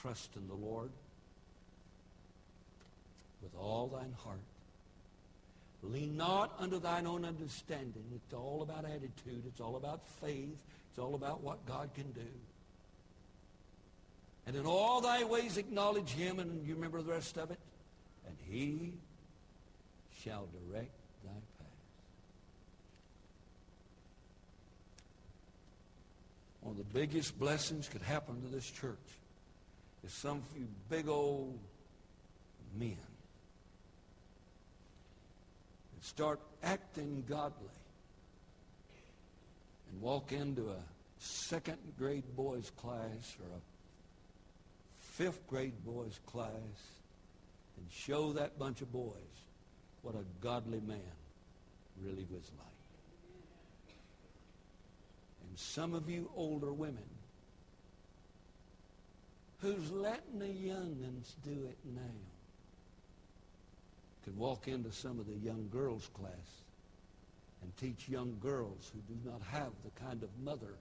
Trust 0.00 0.30
in 0.36 0.46
the 0.48 0.54
Lord 0.54 0.90
with 3.42 3.52
all 3.60 3.86
thine 3.88 4.14
heart. 4.24 4.38
Lean 5.82 6.16
not 6.16 6.52
unto 6.58 6.80
thine 6.80 7.06
own 7.06 7.24
understanding. 7.24 8.04
It's 8.14 8.34
all 8.34 8.62
about 8.62 8.84
attitude. 8.84 9.42
It's 9.46 9.60
all 9.60 9.76
about 9.76 10.00
faith. 10.20 10.56
It's 10.90 10.98
all 10.98 11.14
about 11.14 11.42
what 11.42 11.64
God 11.66 11.90
can 11.94 12.10
do. 12.12 12.26
And 14.46 14.54
in 14.54 14.64
all 14.64 15.00
thy 15.00 15.24
ways 15.24 15.56
acknowledge 15.56 16.10
him, 16.10 16.38
and 16.38 16.64
you 16.66 16.74
remember 16.74 17.02
the 17.02 17.10
rest 17.10 17.36
of 17.36 17.50
it? 17.50 17.58
And 18.26 18.36
he 18.48 18.92
shall 20.22 20.46
direct 20.70 20.90
thy 21.24 21.30
path. 21.30 21.66
One 26.60 26.72
of 26.72 26.78
the 26.78 26.98
biggest 26.98 27.38
blessings 27.38 27.88
could 27.88 28.02
happen 28.02 28.40
to 28.42 28.48
this 28.48 28.70
church 28.70 28.96
is 30.04 30.12
some 30.12 30.42
few 30.54 30.68
big 30.88 31.08
old 31.08 31.58
men 32.78 32.96
that 35.94 36.04
start 36.04 36.40
acting 36.62 37.24
godly 37.28 37.68
and 39.90 40.00
walk 40.00 40.30
into 40.32 40.68
a 40.68 40.82
second 41.18 41.78
grade 41.98 42.24
boys 42.36 42.70
class 42.76 43.36
or 43.40 43.56
a 43.56 43.75
fifth 45.16 45.46
grade 45.46 45.72
boys 45.82 46.20
class 46.26 46.50
and 47.78 47.86
show 47.90 48.34
that 48.34 48.58
bunch 48.58 48.82
of 48.82 48.92
boys 48.92 49.14
what 50.02 50.14
a 50.14 50.24
godly 50.42 50.80
man 50.80 51.00
really 52.04 52.26
was 52.30 52.50
like. 52.58 53.94
And 55.48 55.58
some 55.58 55.94
of 55.94 56.10
you 56.10 56.30
older 56.36 56.70
women 56.70 57.08
who's 59.62 59.90
letting 59.90 60.38
the 60.38 60.48
young'uns 60.48 61.34
do 61.42 61.66
it 61.66 61.78
now 61.94 62.20
could 64.22 64.36
walk 64.36 64.68
into 64.68 64.92
some 64.92 65.18
of 65.18 65.26
the 65.26 65.46
young 65.46 65.66
girls' 65.72 66.10
class 66.12 66.60
and 67.62 67.74
teach 67.78 68.06
young 68.06 68.36
girls 68.42 68.92
who 68.92 69.14
do 69.14 69.30
not 69.30 69.40
have 69.50 69.70
the 69.82 70.04
kind 70.04 70.22
of 70.22 70.28
mother 70.44 70.74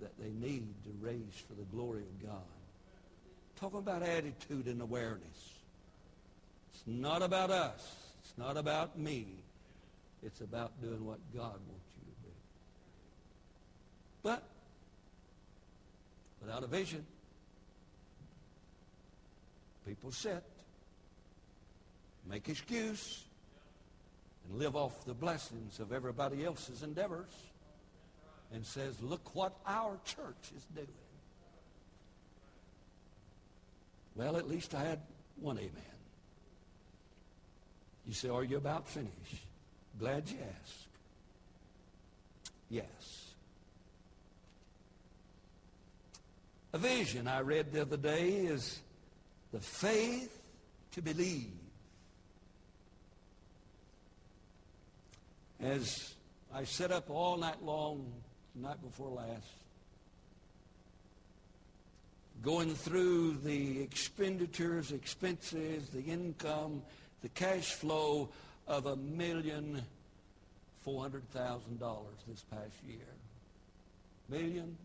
that 0.00 0.16
they 0.20 0.30
need 0.30 0.68
to 0.84 0.90
raise 1.00 1.42
for 1.48 1.54
the 1.54 1.76
glory 1.76 2.02
of 2.02 2.28
God. 2.28 2.63
Talking 3.64 3.78
about 3.78 4.02
attitude 4.02 4.66
and 4.66 4.82
awareness. 4.82 5.54
It's 6.74 6.82
not 6.86 7.22
about 7.22 7.50
us. 7.50 7.96
It's 8.20 8.34
not 8.36 8.58
about 8.58 8.98
me. 8.98 9.26
It's 10.22 10.42
about 10.42 10.78
doing 10.82 11.02
what 11.06 11.18
God 11.34 11.54
wants 11.66 11.88
you 11.96 12.04
to 12.04 12.28
do. 12.28 12.34
But 14.22 14.42
without 16.42 16.62
a 16.62 16.66
vision, 16.66 17.06
people 19.86 20.12
sit, 20.12 20.44
make 22.28 22.50
excuse, 22.50 23.24
and 24.46 24.58
live 24.58 24.76
off 24.76 25.06
the 25.06 25.14
blessings 25.14 25.80
of 25.80 25.90
everybody 25.90 26.44
else's 26.44 26.82
endeavors 26.82 27.32
and 28.52 28.66
says, 28.66 29.00
look 29.00 29.34
what 29.34 29.56
our 29.66 29.96
church 30.04 30.52
is 30.54 30.66
doing. 30.74 30.86
Well, 34.14 34.36
at 34.36 34.48
least 34.48 34.74
I 34.74 34.84
had 34.84 35.00
one 35.40 35.58
amen. 35.58 35.72
You 38.06 38.14
say, 38.14 38.28
are 38.28 38.44
you 38.44 38.56
about 38.56 38.88
finished? 38.88 39.44
Glad 39.98 40.28
you 40.28 40.36
asked. 40.62 40.86
Yes. 42.68 43.32
A 46.72 46.78
vision 46.78 47.28
I 47.28 47.40
read 47.40 47.72
the 47.72 47.82
other 47.82 47.96
day 47.96 48.30
is 48.30 48.80
the 49.52 49.60
faith 49.60 50.36
to 50.92 51.02
believe. 51.02 51.52
As 55.60 56.14
I 56.52 56.64
sat 56.64 56.90
up 56.90 57.10
all 57.10 57.36
night 57.36 57.62
long, 57.62 58.12
night 58.54 58.82
before 58.82 59.10
last, 59.10 59.46
going 62.44 62.74
through 62.74 63.38
the 63.42 63.80
expenditures, 63.80 64.92
expenses, 64.92 65.88
the 65.88 66.02
income, 66.02 66.82
the 67.22 67.28
cash 67.30 67.72
flow 67.72 68.28
of 68.68 68.84
a 68.84 68.96
million 68.96 69.82
four 70.82 71.00
hundred 71.00 71.26
thousand 71.30 71.80
dollars 71.80 72.16
this 72.28 72.44
past 72.50 72.74
year. 72.86 72.98
Million 74.28 74.76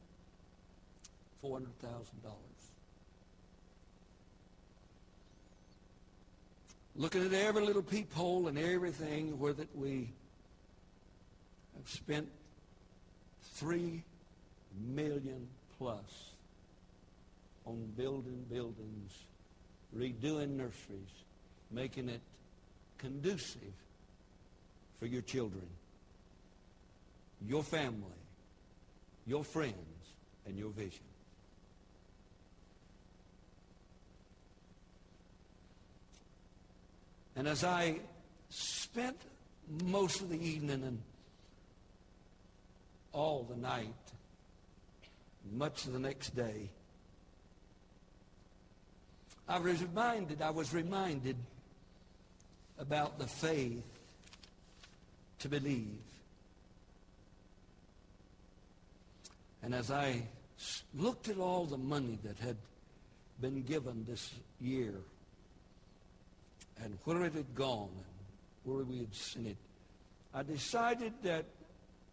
four 1.41 1.57
hundred 1.57 1.77
thousand 1.79 2.23
dollars. 2.23 2.37
Looking 6.95 7.25
at 7.25 7.33
every 7.33 7.65
little 7.65 7.83
peephole 7.83 8.47
and 8.47 8.57
everything 8.57 9.37
where 9.37 9.53
that 9.53 9.75
we 9.77 10.09
have 11.75 11.89
spent 11.89 12.29
three 13.53 14.03
million 14.93 15.47
plus 15.77 16.28
on 17.69 17.93
building 17.95 18.45
buildings, 18.51 19.13
redoing 19.95 20.55
nurseries, 20.55 21.23
making 21.69 22.09
it 22.09 22.21
conducive 22.97 23.61
for 24.99 25.05
your 25.05 25.21
children, 25.21 25.67
your 27.47 27.63
family, 27.63 28.01
your 29.27 29.43
friends, 29.43 29.75
and 30.47 30.57
your 30.57 30.71
vision. 30.71 31.03
And 37.35 37.47
as 37.47 37.63
I 37.63 37.99
spent 38.49 39.15
most 39.83 40.21
of 40.21 40.29
the 40.29 40.43
evening 40.43 40.83
and 40.83 41.01
all 43.13 43.45
the 43.47 43.55
night, 43.55 43.93
much 45.53 45.85
of 45.85 45.93
the 45.93 45.99
next 45.99 46.35
day, 46.35 46.69
I 49.49 49.57
was 49.57 49.81
reminded, 49.81 50.43
I 50.43 50.51
was 50.51 50.73
reminded 50.75 51.35
about 52.77 53.17
the 53.17 53.25
faith 53.25 53.83
to 55.39 55.49
believe. 55.49 55.97
And 59.63 59.73
as 59.73 59.89
I 59.89 60.21
looked 60.93 61.29
at 61.29 61.39
all 61.39 61.65
the 61.65 61.79
money 61.79 62.19
that 62.23 62.37
had 62.37 62.57
been 63.41 63.63
given 63.63 64.05
this 64.07 64.31
year 64.61 64.93
and 66.83 66.95
where 67.05 67.23
it 67.25 67.33
had 67.33 67.55
gone 67.55 67.89
and 67.91 68.71
where 68.71 68.83
we 68.83 68.99
had 68.99 69.15
seen 69.15 69.47
it, 69.47 69.57
I 70.31 70.43
decided 70.43 71.13
that 71.23 71.45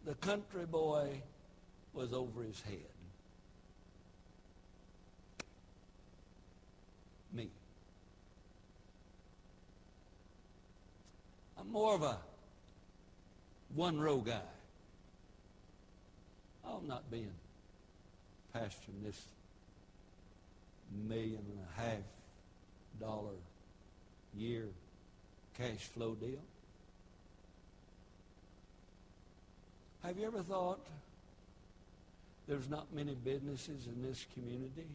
the 0.06 0.14
country 0.14 0.64
boy 0.64 1.20
was 1.92 2.14
over 2.14 2.42
his 2.42 2.62
head. 2.62 2.96
me. 7.36 7.50
I'm 11.66 11.72
more 11.72 11.94
of 11.94 12.02
a 12.02 12.16
one 13.74 13.98
row 13.98 14.18
guy. 14.18 14.40
I'm 16.64 16.86
not 16.86 17.10
being 17.10 17.32
pastoring 18.54 19.02
this 19.04 19.20
million 21.08 21.38
and 21.38 21.58
a 21.76 21.80
half 21.80 22.02
dollar 23.00 23.34
year 24.36 24.66
cash 25.58 25.88
flow 25.94 26.14
deal. 26.14 26.38
Have 30.04 30.18
you 30.18 30.26
ever 30.26 30.42
thought 30.42 30.80
there's 32.46 32.70
not 32.70 32.86
many 32.94 33.14
businesses 33.14 33.86
in 33.86 34.02
this 34.02 34.24
community 34.34 34.86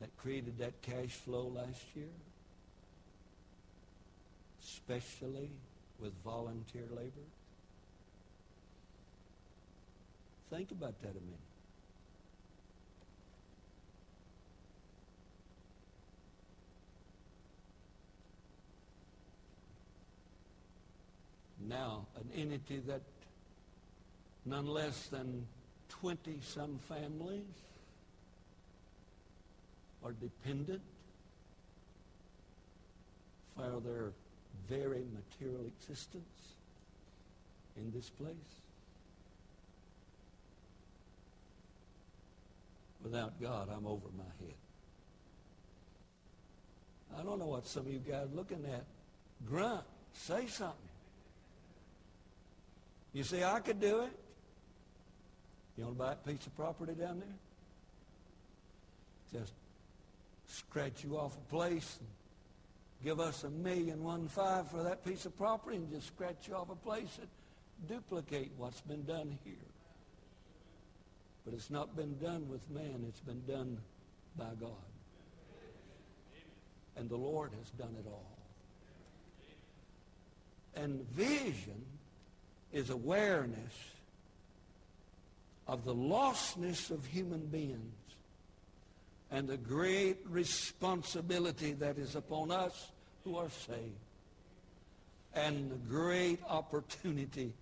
that 0.00 0.14
created 0.18 0.58
that 0.58 0.82
cash 0.82 1.12
flow 1.12 1.50
last 1.54 1.82
year, 1.94 2.04
especially 4.66 5.50
with 6.00 6.12
volunteer 6.24 6.82
labor? 6.90 7.26
Think 10.50 10.70
about 10.70 11.00
that 11.02 11.10
a 11.10 11.14
minute. 11.14 11.40
Now, 21.68 22.06
an 22.16 22.30
entity 22.36 22.80
that 22.86 23.02
none 24.44 24.66
less 24.66 25.08
than 25.08 25.46
20 25.88 26.38
some 26.40 26.78
families 26.88 27.42
are 30.04 30.12
dependent 30.12 30.82
for 33.56 33.80
their 33.80 34.12
very 34.68 35.04
material 35.14 35.66
existence 35.66 36.54
in 37.76 37.92
this 37.92 38.10
place. 38.10 38.34
Without 43.02 43.40
God, 43.40 43.68
I'm 43.74 43.86
over 43.86 44.08
my 44.16 44.24
head. 44.40 44.54
I 47.18 47.22
don't 47.22 47.38
know 47.38 47.46
what 47.46 47.66
some 47.66 47.86
of 47.86 47.92
you 47.92 48.00
guys 48.00 48.24
are 48.24 48.36
looking 48.36 48.64
at. 48.72 48.84
Grunt. 49.46 49.84
Say 50.12 50.46
something. 50.46 50.76
You 53.12 53.22
see, 53.22 53.44
I 53.44 53.60
could 53.60 53.80
do 53.80 54.00
it. 54.00 54.12
You 55.76 55.84
want 55.84 55.96
to 55.96 56.04
buy 56.04 56.12
a 56.12 56.16
piece 56.16 56.46
of 56.46 56.56
property 56.56 56.94
down 56.94 57.20
there? 57.20 57.28
just 59.32 59.52
scratch 60.46 61.04
you 61.04 61.16
off 61.16 61.36
a 61.36 61.50
place 61.50 61.98
and 62.00 62.08
give 63.04 63.20
us 63.20 63.44
a 63.44 63.50
million 63.50 64.02
one 64.02 64.28
five 64.28 64.70
for 64.70 64.82
that 64.82 65.04
piece 65.04 65.26
of 65.26 65.36
property 65.36 65.76
and 65.76 65.90
just 65.90 66.08
scratch 66.08 66.50
off 66.50 66.70
a 66.70 66.74
place 66.74 67.18
and 67.18 67.28
duplicate 67.88 68.50
what's 68.56 68.80
been 68.82 69.04
done 69.04 69.38
here. 69.44 69.54
But 71.44 71.54
it's 71.54 71.70
not 71.70 71.94
been 71.94 72.18
done 72.18 72.48
with 72.48 72.68
man. 72.70 73.04
It's 73.08 73.20
been 73.20 73.42
done 73.46 73.78
by 74.36 74.50
God. 74.60 74.70
And 76.96 77.08
the 77.08 77.16
Lord 77.16 77.52
has 77.58 77.70
done 77.70 77.94
it 77.98 78.06
all. 78.08 78.36
And 80.74 81.08
vision 81.10 81.84
is 82.72 82.90
awareness 82.90 83.72
of 85.68 85.84
the 85.84 85.94
lostness 85.94 86.90
of 86.90 87.04
human 87.06 87.46
beings 87.46 87.95
and 89.30 89.48
the 89.48 89.56
great 89.56 90.18
responsibility 90.28 91.72
that 91.72 91.98
is 91.98 92.14
upon 92.14 92.50
us 92.50 92.90
who 93.24 93.36
are 93.36 93.50
saved 93.50 93.80
and 95.34 95.70
the 95.70 95.76
great 95.76 96.40
opportunity 96.48 97.52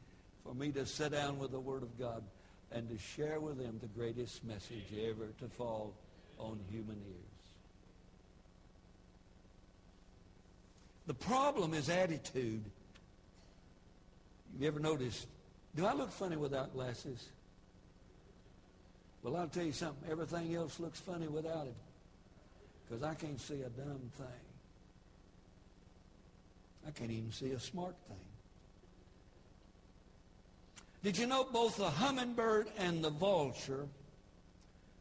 for 0.45 0.55
me 0.55 0.71
to 0.71 0.87
sit 0.87 1.13
down 1.13 1.39
with 1.39 1.51
the 1.51 1.61
Word 1.61 1.83
of 1.83 1.99
God 1.99 2.23
and 2.71 2.89
to 2.89 2.99
share 2.99 3.41
with 3.41 3.59
them 3.59 3.79
the 3.81 3.89
greatest 3.89 4.45
message 4.45 4.85
ever 5.09 5.29
to 5.41 5.49
fall 5.57 5.93
on 6.39 6.59
human 6.71 6.97
ears. 6.97 7.35
The 11.07 11.15
problem 11.15 11.75
is 11.75 11.89
attitude. 11.89 12.65
You 14.59 14.69
ever 14.69 14.81
noticed, 14.81 15.27
do 15.75 15.85
I 15.85 15.95
look 15.95 16.11
funny 16.11 16.37
without 16.37 16.73
glasses? 16.73 17.29
Well, 19.25 19.37
I'll 19.37 19.49
tell 19.49 19.65
you 19.65 19.73
something. 19.73 20.11
Everything 20.11 20.55
else 20.55 20.79
looks 20.79 21.01
funny 21.01 21.27
without 21.27 21.67
it. 21.67 21.75
Because 22.87 23.03
I 23.03 23.15
can't 23.15 23.41
see 23.41 23.63
a 23.63 23.71
dumb 23.71 24.11
thing. 24.19 24.27
I 26.87 26.91
can't 26.91 27.11
even 27.11 27.33
see 27.33 27.53
a 27.53 27.59
smart 27.59 27.95
thing. 28.07 28.17
Did 31.03 31.17
you 31.17 31.27
know 31.27 31.45
both 31.45 31.79
the 31.79 31.89
hummingbird 31.89 32.69
and 32.79 33.03
the 33.03 33.09
vulture 33.09 33.89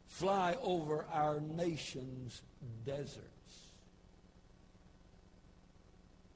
fly 0.08 0.56
over 0.64 1.06
our 1.12 1.42
nation's 1.42 2.42
deserts? 2.86 3.20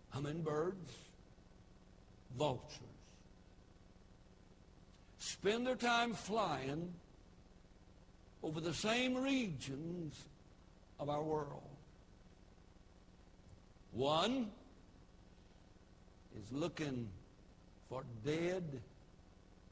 Hummingbirds, 0.10 0.91
vultures. 2.38 2.82
Spend 5.19 5.65
their 5.65 5.76
time 5.76 6.13
flying 6.13 6.93
over 8.47 8.62
the 8.62 8.73
same 8.73 9.13
regions 9.13 10.15
of 11.01 11.10
our 11.10 11.21
world. 11.21 11.67
One 13.91 14.49
is 16.33 16.49
looking 16.53 17.10
for 17.89 18.03
dead, 18.25 18.63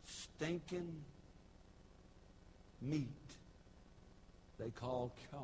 stinking 0.05 0.93
meat 2.81 3.07
they 4.59 4.71
call 4.71 5.13
char. 5.31 5.39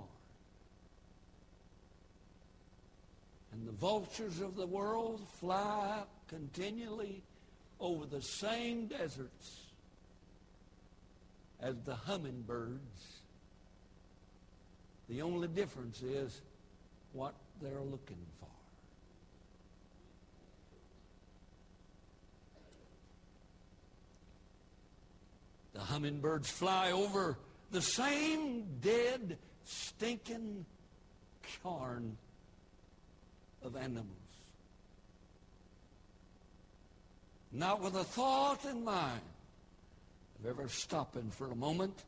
And 3.54 3.65
the 3.65 3.72
vultures 3.72 4.41
of 4.41 4.58
the 4.58 4.67
world 4.67 5.22
fly 5.39 6.04
continually 6.28 7.22
over 7.80 8.06
the 8.06 8.22
same 8.22 8.88
deserts 8.88 9.72
as 11.62 11.76
the 11.86 11.96
hummingbirds. 11.96 13.21
The 15.12 15.21
only 15.24 15.50
difference 15.50 16.02
is 16.02 16.41
what 17.12 17.34
they're 17.62 17.82
looking 17.82 18.26
for. 18.39 18.47
The 25.74 25.82
hummingbirds 25.82 26.50
fly 26.50 26.93
over 26.93 27.38
the 27.71 27.82
same 27.82 28.63
dead, 28.82 29.38
stinking 29.65 30.65
carn 31.62 32.15
of 33.63 33.76
animals. 33.76 34.08
Not 37.52 37.82
with 37.82 37.95
a 37.97 38.06
thought 38.06 38.63
in 38.63 38.86
mind 38.86 39.19
of 40.39 40.50
ever 40.50 40.69
stopping 40.69 41.30
for 41.32 41.52
a 41.52 41.56
moment 41.56 42.02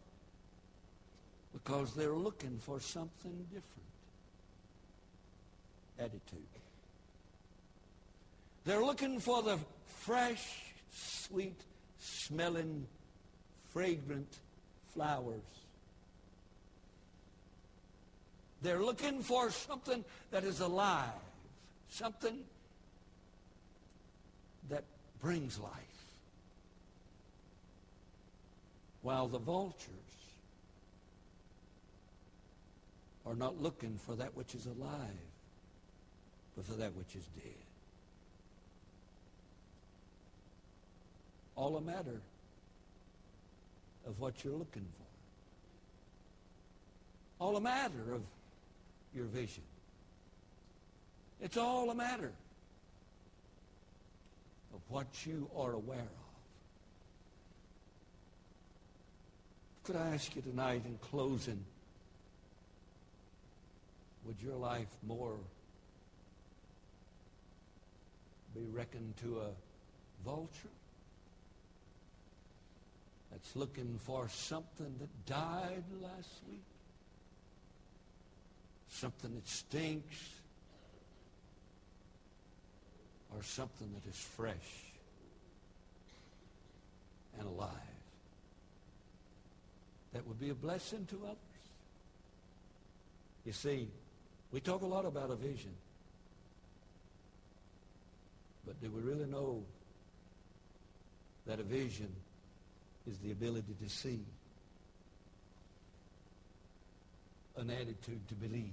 because 1.54 1.94
they're 1.94 2.16
looking 2.16 2.58
for 2.60 2.80
something 2.80 3.46
different. 3.54 3.70
Attitude. 6.00 6.48
They're 8.66 8.84
looking 8.84 9.20
for 9.20 9.44
the 9.44 9.60
fresh, 9.86 10.64
sweet 10.92 11.60
smelling, 12.00 12.88
fragrant 13.72 14.40
flowers. 14.94 15.42
They're 18.62 18.82
looking 18.82 19.22
for 19.22 19.52
something 19.52 20.04
that 20.32 20.46
is 20.46 20.62
alive, 20.62 21.10
something 21.90 22.40
that 24.70 24.86
brings 25.22 25.60
life. 25.60 25.72
While 29.02 29.28
the 29.28 29.40
vultures 29.40 29.90
are 33.26 33.36
not 33.36 33.62
looking 33.62 33.98
for 34.06 34.16
that 34.16 34.36
which 34.36 34.56
is 34.56 34.66
alive, 34.66 35.00
but 36.56 36.66
for 36.66 36.74
that 36.74 36.94
which 36.96 37.16
is 37.16 37.24
dead. 37.36 37.54
All 41.56 41.78
a 41.78 41.82
matter 41.82 42.22
of 44.06 44.20
what 44.20 44.44
you're 44.44 44.54
looking 44.54 44.86
for. 47.38 47.44
All 47.44 47.56
a 47.56 47.62
matter 47.62 48.14
of 48.14 48.22
your 49.16 49.26
vision. 49.26 49.64
It's 51.42 51.58
all 51.58 51.90
a 51.90 51.96
matter 51.96 52.32
of 54.74 54.80
what 54.90 55.08
you 55.26 55.50
are 55.58 55.74
aware 55.74 56.00
of. 56.00 56.24
Could 59.84 59.98
I 59.98 60.14
ask 60.14 60.36
you 60.36 60.42
tonight 60.42 60.84
in 60.86 60.98
closing, 61.02 61.64
would 64.26 64.42
your 64.42 64.56
life 64.56 64.88
more 65.06 65.38
be 68.56 68.66
reckoned 68.72 69.16
to 69.18 69.40
a 69.40 69.50
vulture 70.26 70.70
that's 73.32 73.56
looking 73.56 74.00
for 74.04 74.30
something 74.30 74.94
that 75.00 75.26
died 75.26 75.84
last 76.02 76.42
week? 76.50 76.62
Something 78.90 79.34
that 79.36 79.48
stinks? 79.48 80.30
Or 83.36 83.42
something 83.42 83.90
that 83.94 84.08
is 84.10 84.16
fresh 84.16 84.56
and 87.40 87.48
alive? 87.48 87.72
That 90.14 90.28
would 90.28 90.40
be 90.40 90.52
a 90.52 90.56
blessing 90.56 91.08
to 91.10 91.16
others. 91.26 91.38
You 93.46 93.52
see, 93.52 93.90
we 94.54 94.60
talk 94.60 94.84
a 94.84 94.86
lot 94.86 95.04
about 95.04 95.32
a 95.32 95.36
vision. 95.36 95.72
But 98.66 98.80
do 98.82 98.92
we 98.92 99.02
really 99.02 99.26
know 99.26 99.64
that 101.48 101.60
a 101.60 101.64
vision 101.64 102.08
is 103.10 103.18
the 103.18 103.32
ability 103.32 103.76
to 103.84 103.90
see, 103.90 104.20
an 107.58 107.72
attitude 107.72 108.28
to 108.30 108.36
believe, 108.36 108.72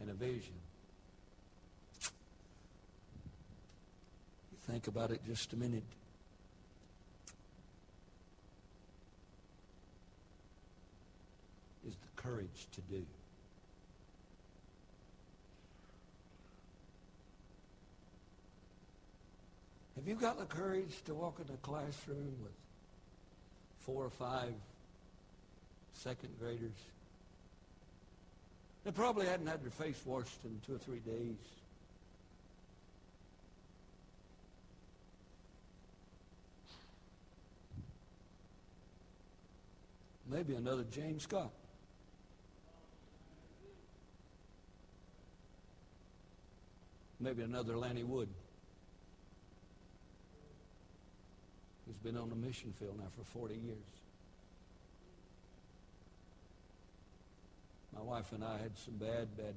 and 0.00 0.10
a 0.10 0.14
vision? 0.14 0.54
You 4.50 4.58
think 4.66 4.88
about 4.88 5.12
it 5.12 5.20
just 5.24 5.52
a 5.52 5.56
minute. 5.56 5.84
is 11.90 11.96
the 11.96 12.09
courage 12.22 12.66
to 12.72 12.80
do. 12.82 13.02
Have 19.96 20.08
you 20.08 20.14
got 20.14 20.38
the 20.38 20.46
courage 20.46 21.02
to 21.06 21.14
walk 21.14 21.40
in 21.46 21.52
a 21.52 21.58
classroom 21.58 22.34
with 22.42 22.52
four 23.80 24.04
or 24.04 24.10
five 24.10 24.54
second 25.92 26.30
graders? 26.38 26.70
They 28.84 28.92
probably 28.92 29.26
hadn't 29.26 29.46
had 29.46 29.62
their 29.62 29.70
face 29.70 30.00
washed 30.06 30.38
in 30.44 30.60
two 30.66 30.76
or 30.76 30.78
three 30.78 31.00
days. 31.00 31.36
maybe 40.30 40.54
another 40.54 40.84
James 40.84 41.24
Scott. 41.24 41.50
Maybe 47.20 47.42
another 47.42 47.76
Lanny 47.76 48.02
Wood. 48.02 48.28
Who's 51.86 51.98
been 51.98 52.16
on 52.16 52.30
the 52.30 52.36
mission 52.36 52.72
field 52.78 52.96
now 52.98 53.08
for 53.16 53.24
40 53.38 53.54
years. 53.54 53.76
My 57.94 58.00
wife 58.00 58.32
and 58.32 58.42
I 58.42 58.56
had 58.58 58.78
some 58.78 58.94
bad, 58.94 59.36
bad, 59.36 59.54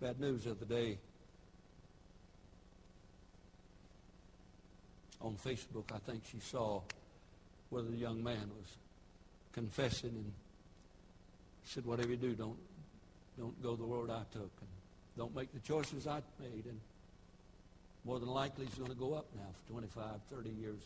bad 0.00 0.20
news 0.20 0.46
of 0.46 0.60
the 0.60 0.66
day. 0.66 0.98
On 5.20 5.34
Facebook, 5.34 5.92
I 5.94 5.98
think 5.98 6.22
she 6.30 6.38
saw 6.38 6.82
where 7.70 7.82
the 7.82 7.96
young 7.96 8.22
man 8.22 8.50
was 8.60 8.76
confessing 9.52 10.10
and 10.10 10.32
said, 11.64 11.84
whatever 11.86 12.10
you 12.10 12.16
do, 12.16 12.34
don't, 12.34 12.58
don't 13.38 13.62
go 13.62 13.74
the 13.74 13.84
road 13.84 14.10
I 14.10 14.22
took. 14.32 14.50
And 14.60 14.81
don't 15.16 15.34
make 15.34 15.52
the 15.52 15.60
choices 15.60 16.06
I 16.06 16.22
made. 16.40 16.64
And 16.66 16.80
more 18.04 18.18
than 18.18 18.28
likely, 18.28 18.66
he's 18.66 18.74
going 18.74 18.90
to 18.90 18.96
go 18.96 19.14
up 19.14 19.26
now 19.34 19.48
for 19.66 19.72
25, 19.72 20.04
30 20.30 20.50
years. 20.60 20.80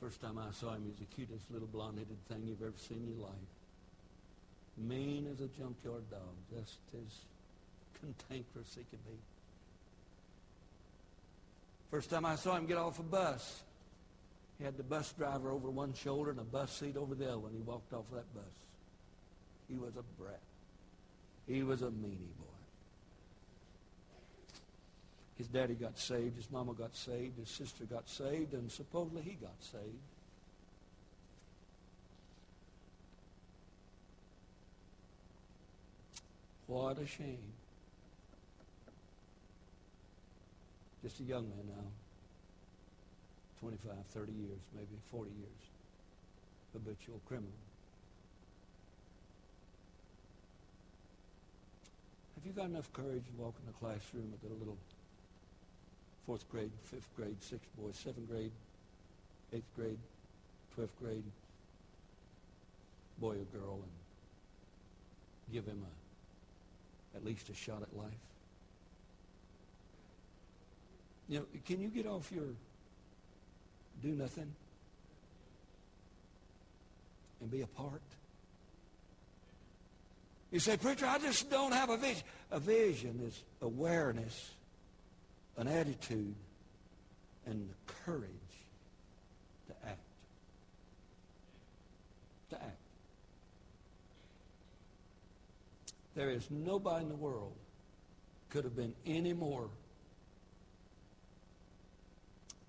First 0.00 0.20
time 0.22 0.38
I 0.38 0.50
saw 0.52 0.72
him, 0.74 0.82
he 0.82 0.88
was 0.88 0.98
the 0.98 1.14
cutest 1.14 1.50
little 1.50 1.68
blonde-headed 1.68 2.16
thing 2.28 2.46
you've 2.46 2.62
ever 2.62 2.72
seen 2.76 2.98
in 2.98 3.18
your 3.18 3.26
life. 3.26 3.50
Mean 4.78 5.26
as 5.30 5.40
a 5.40 5.48
junkyard 5.48 6.08
dog, 6.10 6.34
just 6.56 6.78
as 6.94 7.18
cantankerous 8.00 8.74
he 8.74 8.84
could 8.90 9.04
be. 9.04 9.18
First 11.90 12.08
time 12.08 12.24
I 12.24 12.36
saw 12.36 12.56
him 12.56 12.66
get 12.66 12.78
off 12.78 12.98
a 12.98 13.02
bus, 13.02 13.62
he 14.58 14.64
had 14.64 14.76
the 14.76 14.82
bus 14.82 15.12
driver 15.12 15.50
over 15.50 15.68
one 15.68 15.92
shoulder 15.92 16.30
and 16.30 16.40
a 16.40 16.44
bus 16.44 16.72
seat 16.72 16.96
over 16.96 17.14
the 17.14 17.26
other 17.26 17.38
when 17.38 17.52
he 17.52 17.60
walked 17.60 17.92
off 17.92 18.04
that 18.12 18.32
bus. 18.34 18.44
He 19.68 19.76
was 19.76 19.96
a 19.96 20.22
brat. 20.22 20.40
He 21.46 21.62
was 21.62 21.82
a 21.82 21.86
meanie 21.86 22.34
boy. 22.38 22.46
His 25.38 25.48
daddy 25.48 25.74
got 25.74 25.98
saved, 25.98 26.36
his 26.36 26.50
mama 26.50 26.74
got 26.74 26.94
saved, 26.94 27.38
his 27.38 27.48
sister 27.48 27.84
got 27.84 28.08
saved, 28.08 28.52
and 28.52 28.70
supposedly 28.70 29.22
he 29.22 29.32
got 29.40 29.56
saved. 29.60 29.84
What 36.66 36.98
a 36.98 37.06
shame. 37.06 37.38
Just 41.02 41.20
a 41.20 41.22
young 41.24 41.48
man 41.48 41.66
now. 41.68 41.88
25, 43.60 43.92
30 44.10 44.32
years, 44.32 44.60
maybe 44.74 44.86
40 45.10 45.30
years. 45.30 45.60
Habitual 46.72 47.20
criminal. 47.26 47.50
Have 52.40 52.46
you 52.46 52.52
got 52.54 52.70
enough 52.70 52.90
courage 52.94 53.24
to 53.26 53.42
walk 53.42 53.54
in 53.60 53.66
the 53.66 53.78
classroom 53.78 54.32
with 54.32 54.50
a 54.50 54.54
little 54.54 54.78
fourth 56.24 56.50
grade, 56.50 56.70
fifth 56.84 57.14
grade, 57.14 57.36
sixth 57.42 57.68
boy, 57.76 57.90
seventh 57.92 58.30
grade, 58.30 58.50
eighth 59.52 59.76
grade, 59.76 59.98
twelfth 60.74 60.98
grade, 61.02 61.22
boy 63.18 63.32
or 63.32 63.58
girl, 63.58 63.74
and 63.74 63.92
give 65.52 65.66
him 65.66 65.84
a, 67.14 67.16
at 67.18 67.26
least 67.26 67.50
a 67.50 67.54
shot 67.54 67.82
at 67.82 67.94
life? 67.94 68.08
You 71.28 71.40
know, 71.40 71.44
can 71.66 71.78
you 71.78 71.88
get 71.88 72.06
off 72.06 72.32
your 72.32 72.44
do 74.02 74.12
nothing 74.12 74.50
and 77.42 77.50
be 77.50 77.60
a 77.60 77.66
part? 77.66 78.00
You 80.50 80.58
say, 80.58 80.76
preacher, 80.76 81.06
I 81.06 81.18
just 81.18 81.48
don't 81.50 81.72
have 81.72 81.90
a 81.90 81.96
vision. 81.96 82.24
A 82.50 82.58
vision 82.58 83.20
is 83.24 83.42
awareness, 83.62 84.50
an 85.56 85.68
attitude, 85.68 86.34
and 87.46 87.68
the 87.68 87.92
courage 88.04 88.30
to 89.68 89.88
act. 89.88 89.98
To 92.50 92.56
act. 92.56 92.76
There 96.16 96.30
is 96.30 96.50
nobody 96.50 97.04
in 97.04 97.08
the 97.08 97.14
world 97.14 97.54
could 98.50 98.64
have 98.64 98.74
been 98.74 98.94
any 99.06 99.32
more 99.32 99.68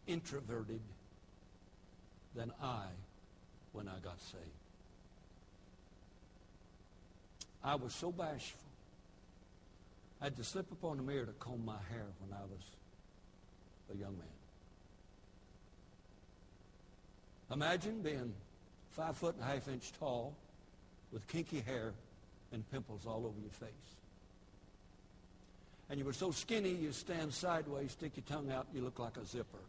introverted 0.06 0.82
than 2.36 2.52
I 2.62 2.86
when 3.74 3.88
I 3.88 3.98
got 4.04 4.22
saved. 4.22 4.61
I 7.64 7.76
was 7.76 7.94
so 7.94 8.12
bashful. 8.12 8.60
I 10.20 10.26
had 10.26 10.38
to 10.38 10.44
slip 10.44 10.72
upon 10.72 10.98
the 10.98 11.04
mirror 11.04 11.26
to 11.26 11.32
comb 11.34 11.64
my 11.66 11.78
hair 11.90 12.06
when 12.20 12.38
I 12.38 12.44
was 12.44 12.62
a 13.94 13.98
young 13.98 14.18
man. 14.18 14.28
Imagine 17.52 18.02
being 18.02 18.34
five 18.92 19.18
foot 19.18 19.36
and 19.36 19.44
a 19.44 19.48
half 19.48 19.68
inch 19.68 19.92
tall 20.00 20.34
with 21.12 21.28
kinky 21.28 21.60
hair 21.60 21.94
and 22.52 22.70
pimples 22.72 23.06
all 23.06 23.26
over 23.26 23.40
your 23.42 23.52
face. 23.52 23.70
And 25.90 26.00
you 26.00 26.06
were 26.06 26.14
so 26.14 26.32
skinny 26.32 26.70
you 26.70 26.92
stand 26.94 27.34
sideways, 27.34 27.92
stick 27.92 28.14
your 28.16 28.24
tongue 28.26 28.52
out, 28.52 28.68
you 28.74 28.82
look 28.82 29.00
like 29.00 29.18
a 29.18 29.26
zipper. 29.26 29.60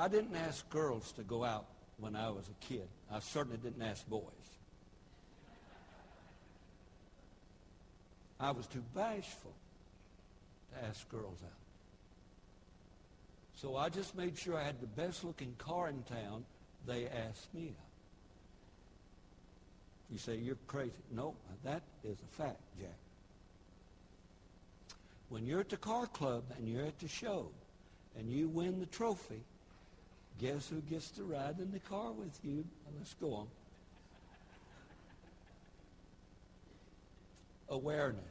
I 0.00 0.08
didn't 0.08 0.34
ask 0.34 0.66
girls 0.70 1.12
to 1.12 1.22
go 1.22 1.44
out 1.44 1.66
when 1.98 2.16
I 2.16 2.30
was 2.30 2.48
a 2.48 2.66
kid. 2.66 2.88
I 3.12 3.20
certainly 3.20 3.58
didn't 3.58 3.82
ask 3.82 4.08
boys. 4.08 4.22
I 8.40 8.52
was 8.52 8.66
too 8.66 8.82
bashful 8.94 9.52
to 10.72 10.86
ask 10.86 11.06
girls 11.10 11.36
out. 11.44 11.52
So 13.56 13.76
I 13.76 13.90
just 13.90 14.16
made 14.16 14.38
sure 14.38 14.56
I 14.56 14.62
had 14.62 14.80
the 14.80 14.86
best 14.86 15.22
looking 15.22 15.54
car 15.58 15.90
in 15.90 16.02
town. 16.04 16.46
They 16.86 17.06
asked 17.06 17.52
me 17.52 17.74
out. 17.78 17.90
You 20.10 20.16
say, 20.16 20.36
you're 20.36 20.56
crazy. 20.66 20.92
No, 21.14 21.34
that 21.62 21.82
is 22.04 22.16
a 22.22 22.42
fact, 22.42 22.62
Jack. 22.78 22.88
When 25.28 25.44
you're 25.44 25.60
at 25.60 25.68
the 25.68 25.76
car 25.76 26.06
club 26.06 26.44
and 26.56 26.66
you're 26.66 26.86
at 26.86 26.98
the 27.00 27.08
show 27.08 27.50
and 28.18 28.32
you 28.32 28.48
win 28.48 28.80
the 28.80 28.86
trophy, 28.86 29.42
Guess 30.40 30.70
who 30.70 30.80
gets 30.80 31.10
to 31.12 31.24
ride 31.24 31.58
in 31.58 31.70
the 31.70 31.80
car 31.80 32.12
with 32.12 32.38
you? 32.42 32.64
Let's 32.98 33.14
go 33.14 33.34
on. 33.34 33.46
Awareness. 37.68 38.24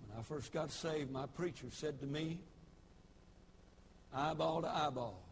When 0.00 0.18
I 0.18 0.22
first 0.22 0.52
got 0.52 0.72
saved, 0.72 1.12
my 1.12 1.26
preacher 1.26 1.66
said 1.70 2.00
to 2.00 2.06
me, 2.06 2.38
eyeball 4.12 4.62
to 4.62 4.68
eyeball, 4.68 5.22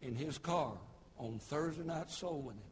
in 0.00 0.14
his 0.14 0.38
car 0.38 0.72
on 1.18 1.38
Thursday 1.38 1.84
night 1.84 2.10
soul 2.10 2.40
winning, 2.40 2.62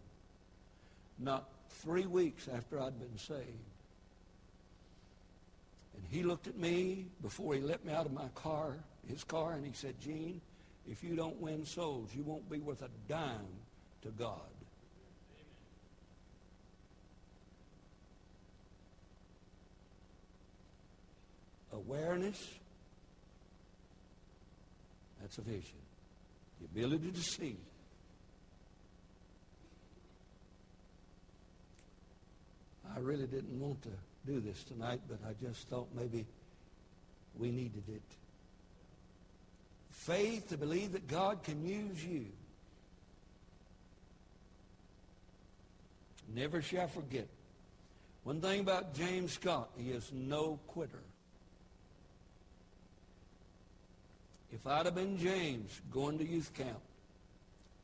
not 1.19 1.47
three 1.69 2.07
weeks 2.07 2.49
after 2.49 2.81
I'd 2.81 2.99
been 2.99 3.19
saved. 3.19 3.70
And 6.01 6.09
he 6.11 6.23
looked 6.23 6.47
at 6.47 6.57
me 6.57 7.07
before 7.23 7.55
he 7.55 7.61
let 7.61 7.85
me 7.85 7.93
out 7.93 8.07
of 8.07 8.13
my 8.13 8.29
car 8.35 8.77
his 9.11 9.25
car 9.25 9.53
and 9.53 9.67
he 9.67 9.73
said, 9.73 10.01
Gene, 10.01 10.41
if 10.89 11.03
you 11.03 11.17
don't 11.17 11.41
win 11.41 11.65
souls, 11.67 12.11
you 12.15 12.23
won't 12.23 12.49
be 12.51 12.59
worth 12.59 12.83
a 12.83 12.89
dime 13.09 13.47
to 14.03 14.09
God. 14.11 14.41
Awareness, 21.73 22.49
that's 25.21 25.39
a 25.39 25.43
vision. 25.43 25.79
The 26.61 26.67
ability 26.67 27.13
to 27.13 27.21
see. 27.21 27.57
I 32.95 32.99
really 32.99 33.27
didn't 33.27 33.59
want 33.61 33.83
to 33.83 33.91
do 34.27 34.41
this 34.41 34.63
tonight, 34.65 35.01
but 35.09 35.19
I 35.29 35.33
just 35.45 35.69
thought 35.69 35.89
maybe 35.95 36.27
we 37.39 37.51
needed 37.51 37.85
it 37.89 38.03
faith 40.01 40.49
to 40.49 40.57
believe 40.57 40.93
that 40.93 41.07
God 41.07 41.43
can 41.43 41.65
use 41.67 42.03
you. 42.03 42.25
Never 46.35 46.63
shall 46.63 46.89
forget. 46.89 47.29
One 48.25 48.41
thing 48.41 48.61
about 48.61 48.95
James 48.95 49.33
Scott, 49.33 49.69
he 49.77 49.91
is 49.91 50.11
no 50.13 50.59
quitter. 50.69 51.03
If 54.53 54.67
I'd 54.67 54.87
have 54.87 54.95
been 54.95 55.19
James 55.19 55.81
going 55.93 56.19
to 56.19 56.27
youth 56.27 56.53
camp 56.55 56.81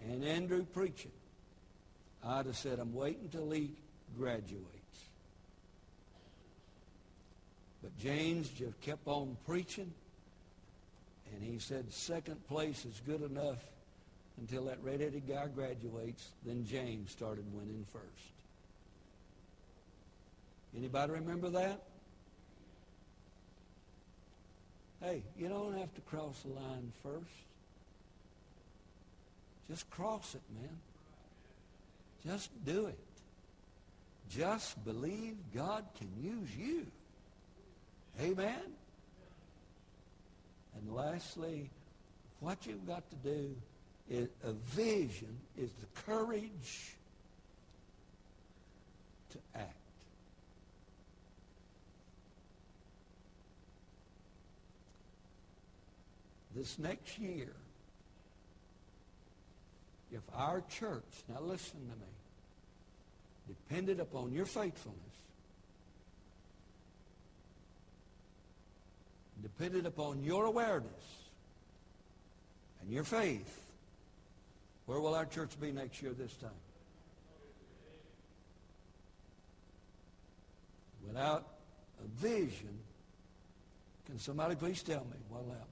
and 0.08 0.24
Andrew 0.24 0.64
preaching, 0.64 1.12
I'd 2.24 2.46
have 2.46 2.56
said, 2.56 2.78
I'm 2.78 2.94
waiting 2.94 3.28
till 3.30 3.50
he 3.50 3.70
graduates. 4.18 4.75
But 7.86 7.96
James 8.00 8.48
just 8.48 8.80
kept 8.80 9.06
on 9.06 9.36
preaching. 9.46 9.92
And 11.32 11.40
he 11.40 11.60
said 11.60 11.92
second 11.92 12.44
place 12.48 12.84
is 12.84 13.00
good 13.06 13.22
enough 13.22 13.58
until 14.40 14.64
that 14.64 14.78
red-headed 14.82 15.28
guy 15.28 15.46
graduates. 15.54 16.32
Then 16.44 16.66
James 16.68 17.12
started 17.12 17.44
winning 17.54 17.86
first. 17.92 18.04
Anybody 20.76 21.12
remember 21.12 21.48
that? 21.50 21.80
Hey, 25.00 25.22
you 25.38 25.48
don't 25.48 25.78
have 25.78 25.94
to 25.94 26.00
cross 26.00 26.40
the 26.40 26.54
line 26.54 26.92
first. 27.04 27.22
Just 29.70 29.88
cross 29.90 30.34
it, 30.34 30.42
man. 30.60 30.76
Just 32.26 32.50
do 32.64 32.86
it. 32.86 32.98
Just 34.28 34.84
believe 34.84 35.36
God 35.54 35.84
can 35.96 36.08
use 36.20 36.48
you. 36.56 36.86
Amen? 38.20 38.60
And 40.76 40.94
lastly, 40.94 41.70
what 42.40 42.66
you've 42.66 42.86
got 42.86 43.08
to 43.10 43.16
do 43.16 43.54
is 44.08 44.28
a 44.44 44.52
vision 44.52 45.36
is 45.56 45.70
the 45.80 46.00
courage 46.02 46.94
to 49.30 49.38
act. 49.54 49.72
This 56.54 56.78
next 56.78 57.18
year, 57.18 57.52
if 60.10 60.22
our 60.34 60.62
church, 60.70 61.02
now 61.28 61.40
listen 61.40 61.80
to 61.80 61.96
me, 61.96 62.12
depended 63.48 64.00
upon 64.00 64.32
your 64.32 64.46
faithfulness, 64.46 65.05
depended 69.46 69.86
upon 69.86 70.24
your 70.24 70.46
awareness 70.46 70.90
and 72.82 72.90
your 72.90 73.04
faith, 73.04 73.60
where 74.86 74.98
will 74.98 75.14
our 75.14 75.24
church 75.24 75.50
be 75.60 75.70
next 75.70 76.02
year 76.02 76.12
this 76.12 76.34
time? 76.34 76.50
Without 81.06 81.46
a 82.04 82.26
vision, 82.26 82.76
can 84.06 84.18
somebody 84.18 84.56
please 84.56 84.82
tell 84.82 85.04
me 85.04 85.16
what 85.28 85.44
will 85.44 85.52
happen? 85.52 85.66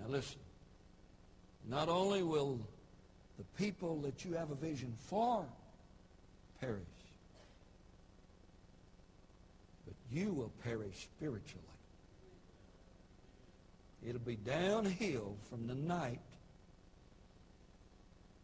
Now 0.00 0.08
listen. 0.08 0.40
Not 1.68 1.90
only 1.90 2.22
will 2.22 2.58
the 3.36 3.44
people 3.62 4.00
that 4.00 4.24
you 4.24 4.32
have 4.32 4.50
a 4.50 4.54
vision 4.54 4.94
for 4.98 5.44
perish, 6.62 6.80
but 9.86 9.94
you 10.12 10.32
will 10.32 10.52
perish 10.62 11.08
spiritually. 11.16 11.64
It'll 14.06 14.20
be 14.20 14.36
downhill 14.36 15.36
from 15.48 15.66
the 15.66 15.74
night 15.74 16.20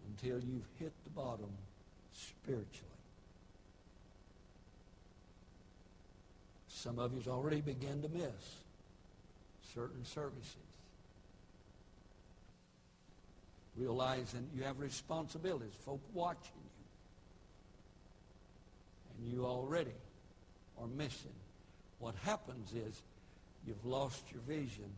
until 0.08 0.38
you've 0.38 0.68
hit 0.78 0.92
the 1.04 1.10
bottom 1.10 1.50
spiritually. 2.12 2.82
Some 6.68 6.98
of 6.98 7.14
you's 7.14 7.26
already 7.26 7.62
begun 7.62 8.02
to 8.02 8.08
miss 8.08 8.60
certain 9.74 10.04
services. 10.04 10.66
realizing 13.76 14.48
you 14.54 14.62
have 14.64 14.80
responsibilities, 14.80 15.72
folk 15.84 16.00
watching 16.14 16.52
you. 16.54 16.70
And 19.18 19.32
you 19.32 19.46
already 19.46 19.94
are 20.80 20.86
missing. 20.86 21.32
What 21.98 22.14
happens 22.22 22.72
is 22.72 23.02
you've 23.66 23.84
lost 23.84 24.22
your 24.32 24.42
vision. 24.42 24.90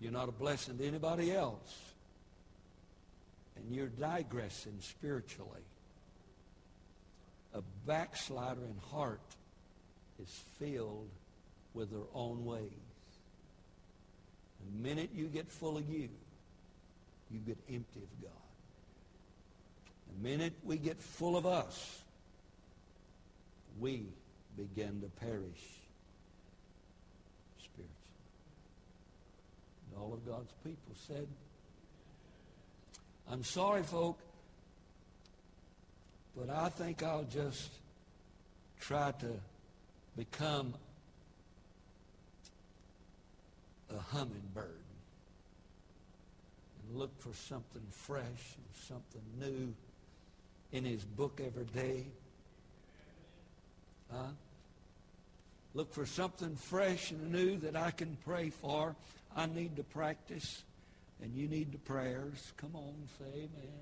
You're 0.00 0.12
not 0.12 0.28
a 0.28 0.32
blessing 0.32 0.76
to 0.78 0.86
anybody 0.86 1.32
else. 1.32 1.80
And 3.56 3.74
you're 3.74 3.86
digressing 3.86 4.76
spiritually. 4.80 5.62
A 7.54 7.62
backslider 7.86 8.60
in 8.60 8.76
heart 8.90 9.20
is 10.22 10.28
filled 10.58 11.08
with 11.72 11.90
their 11.90 12.06
own 12.14 12.44
ways. 12.44 12.70
The 14.60 14.88
minute 14.88 15.10
you 15.14 15.26
get 15.26 15.50
full 15.50 15.78
of 15.78 15.88
you, 15.88 16.08
you 17.30 17.38
get 17.38 17.58
empty 17.68 18.00
of 18.00 18.22
God. 18.22 18.30
The 20.08 20.28
minute 20.28 20.52
we 20.64 20.76
get 20.76 21.00
full 21.00 21.36
of 21.36 21.46
us, 21.46 22.02
we 23.78 24.06
begin 24.56 25.00
to 25.00 25.08
perish 25.24 25.64
spiritually. 27.58 27.88
And 29.90 30.02
all 30.02 30.12
of 30.12 30.26
God's 30.26 30.52
people 30.64 30.94
said, 31.06 31.26
I'm 33.30 33.42
sorry, 33.42 33.82
folk, 33.82 34.18
but 36.36 36.50
I 36.50 36.68
think 36.68 37.02
I'll 37.02 37.24
just 37.24 37.70
try 38.80 39.12
to 39.20 39.28
become 40.16 40.74
a 43.90 43.98
hummingbird 43.98 44.82
and 46.88 46.98
look 46.98 47.10
for 47.20 47.34
something 47.34 47.82
fresh 47.90 48.22
and 48.22 48.66
something 48.88 49.22
new 49.40 49.74
in 50.72 50.84
his 50.84 51.04
book 51.04 51.40
every 51.44 51.64
day. 51.64 52.06
Huh? 54.12 54.28
Look 55.76 55.92
for 55.92 56.06
something 56.06 56.56
fresh 56.56 57.10
and 57.10 57.30
new 57.30 57.58
that 57.58 57.76
I 57.76 57.90
can 57.90 58.16
pray 58.24 58.48
for. 58.48 58.96
I 59.36 59.44
need 59.44 59.76
to 59.76 59.82
practice, 59.82 60.62
and 61.22 61.34
you 61.34 61.48
need 61.48 61.70
the 61.70 61.78
prayers. 61.78 62.54
Come 62.56 62.74
on, 62.74 62.94
say 63.18 63.26
amen. 63.26 63.74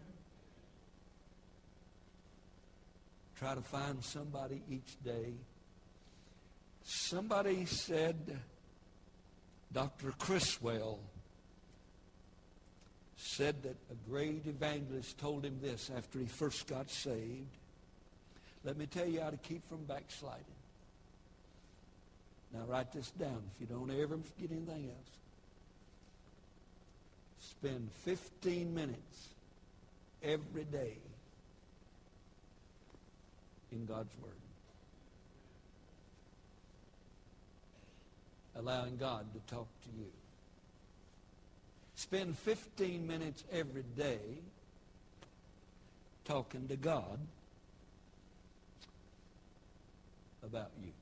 Try 3.39 3.55
to 3.55 3.61
find 3.61 4.03
somebody 4.03 4.61
each 4.69 5.05
day. 5.05 5.35
Somebody 6.83 7.65
said, 7.65 8.41
Dr. 9.73 10.11
Criswell 10.19 10.99
said 13.17 13.63
that 13.63 13.77
a 13.93 14.11
great 14.11 14.45
evangelist 14.49 15.17
told 15.19 15.45
him 15.45 15.61
this 15.63 15.93
after 15.97 16.19
he 16.19 16.27
first 16.27 16.67
got 16.67 16.91
saved. 16.91 17.57
Let 18.65 18.77
me 18.77 18.87
tell 18.87 19.07
you 19.07 19.21
how 19.21 19.31
to 19.31 19.37
keep 19.37 19.69
from 19.69 19.85
backsliding. 19.85 20.45
Now 22.55 22.61
write 22.69 22.93
this 22.93 23.11
down 23.11 23.43
if 23.55 23.61
you 23.61 23.67
don't 23.67 23.91
ever 23.91 24.17
forget 24.17 24.51
anything 24.53 24.89
else. 24.89 25.11
Spend 27.41 27.91
15 28.05 28.73
minutes 28.73 29.29
every 30.23 30.65
day 30.65 30.97
in 33.73 33.85
God's 33.87 34.15
Word. 34.23 34.31
Allowing 38.57 38.97
God 38.99 39.27
to 39.35 39.55
talk 39.55 39.67
to 39.83 39.89
you. 39.99 40.07
Spend 41.97 42.39
15 42.39 43.07
minutes 43.07 43.43
every 43.53 43.85
day 43.97 44.21
talking 46.25 46.69
to 46.69 46.77
God 46.77 47.19
about 50.45 50.71
you. 50.83 50.93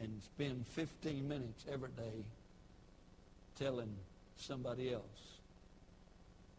And 0.00 0.22
spend 0.22 0.66
15 0.68 1.26
minutes 1.26 1.64
every 1.72 1.90
day 1.90 2.24
telling 3.58 3.94
somebody 4.36 4.92
else 4.92 5.40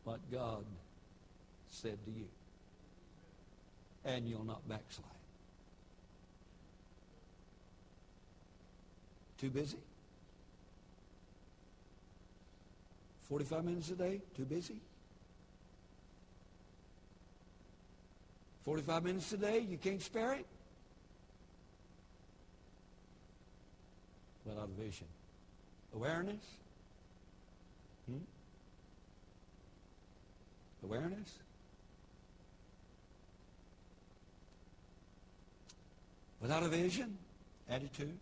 what 0.04 0.20
God 0.32 0.66
said 1.70 1.98
to 2.06 2.12
you. 2.12 2.28
And 4.04 4.28
you'll 4.28 4.44
not 4.44 4.68
backslide. 4.68 5.06
Too 9.38 9.50
busy? 9.50 9.78
45 13.30 13.64
minutes 13.64 13.92
a 13.92 13.96
day? 13.96 14.22
Too 14.36 14.46
busy? 14.46 14.82
45 18.66 19.04
minutes 19.04 19.32
a 19.34 19.38
day? 19.38 19.60
You 19.60 19.78
can't 19.78 20.02
spare 20.02 20.34
it? 20.34 20.46
Without 24.50 24.70
vision. 24.78 25.08
Awareness? 25.96 26.44
Hmm? 28.10 28.18
Awareness? 30.84 31.34
Without 36.42 36.64
a 36.64 36.68
vision? 36.68 37.18
Attitude? 37.70 38.18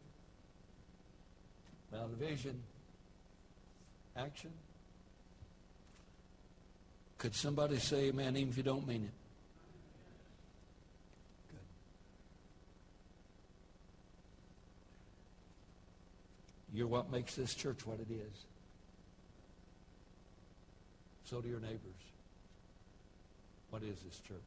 Without 1.92 2.10
a 2.12 2.26
vision? 2.26 2.62
Action? 4.16 4.52
Could 7.18 7.36
somebody 7.36 7.78
say 7.78 8.10
amen 8.10 8.36
even 8.38 8.50
if 8.50 8.58
you 8.58 8.64
don't 8.64 8.88
mean 8.88 9.04
it? 9.04 9.12
Good. 16.67 16.67
You're 16.78 16.86
what 16.86 17.12
makes 17.12 17.34
this 17.34 17.56
church 17.56 17.88
what 17.88 18.00
it 18.00 18.12
is. 18.12 18.46
So 21.24 21.42
do 21.42 21.50
your 21.50 21.60
neighbors. 21.60 21.80
What 23.72 23.82
is 23.82 23.98
this 24.08 24.20
church? 24.20 24.38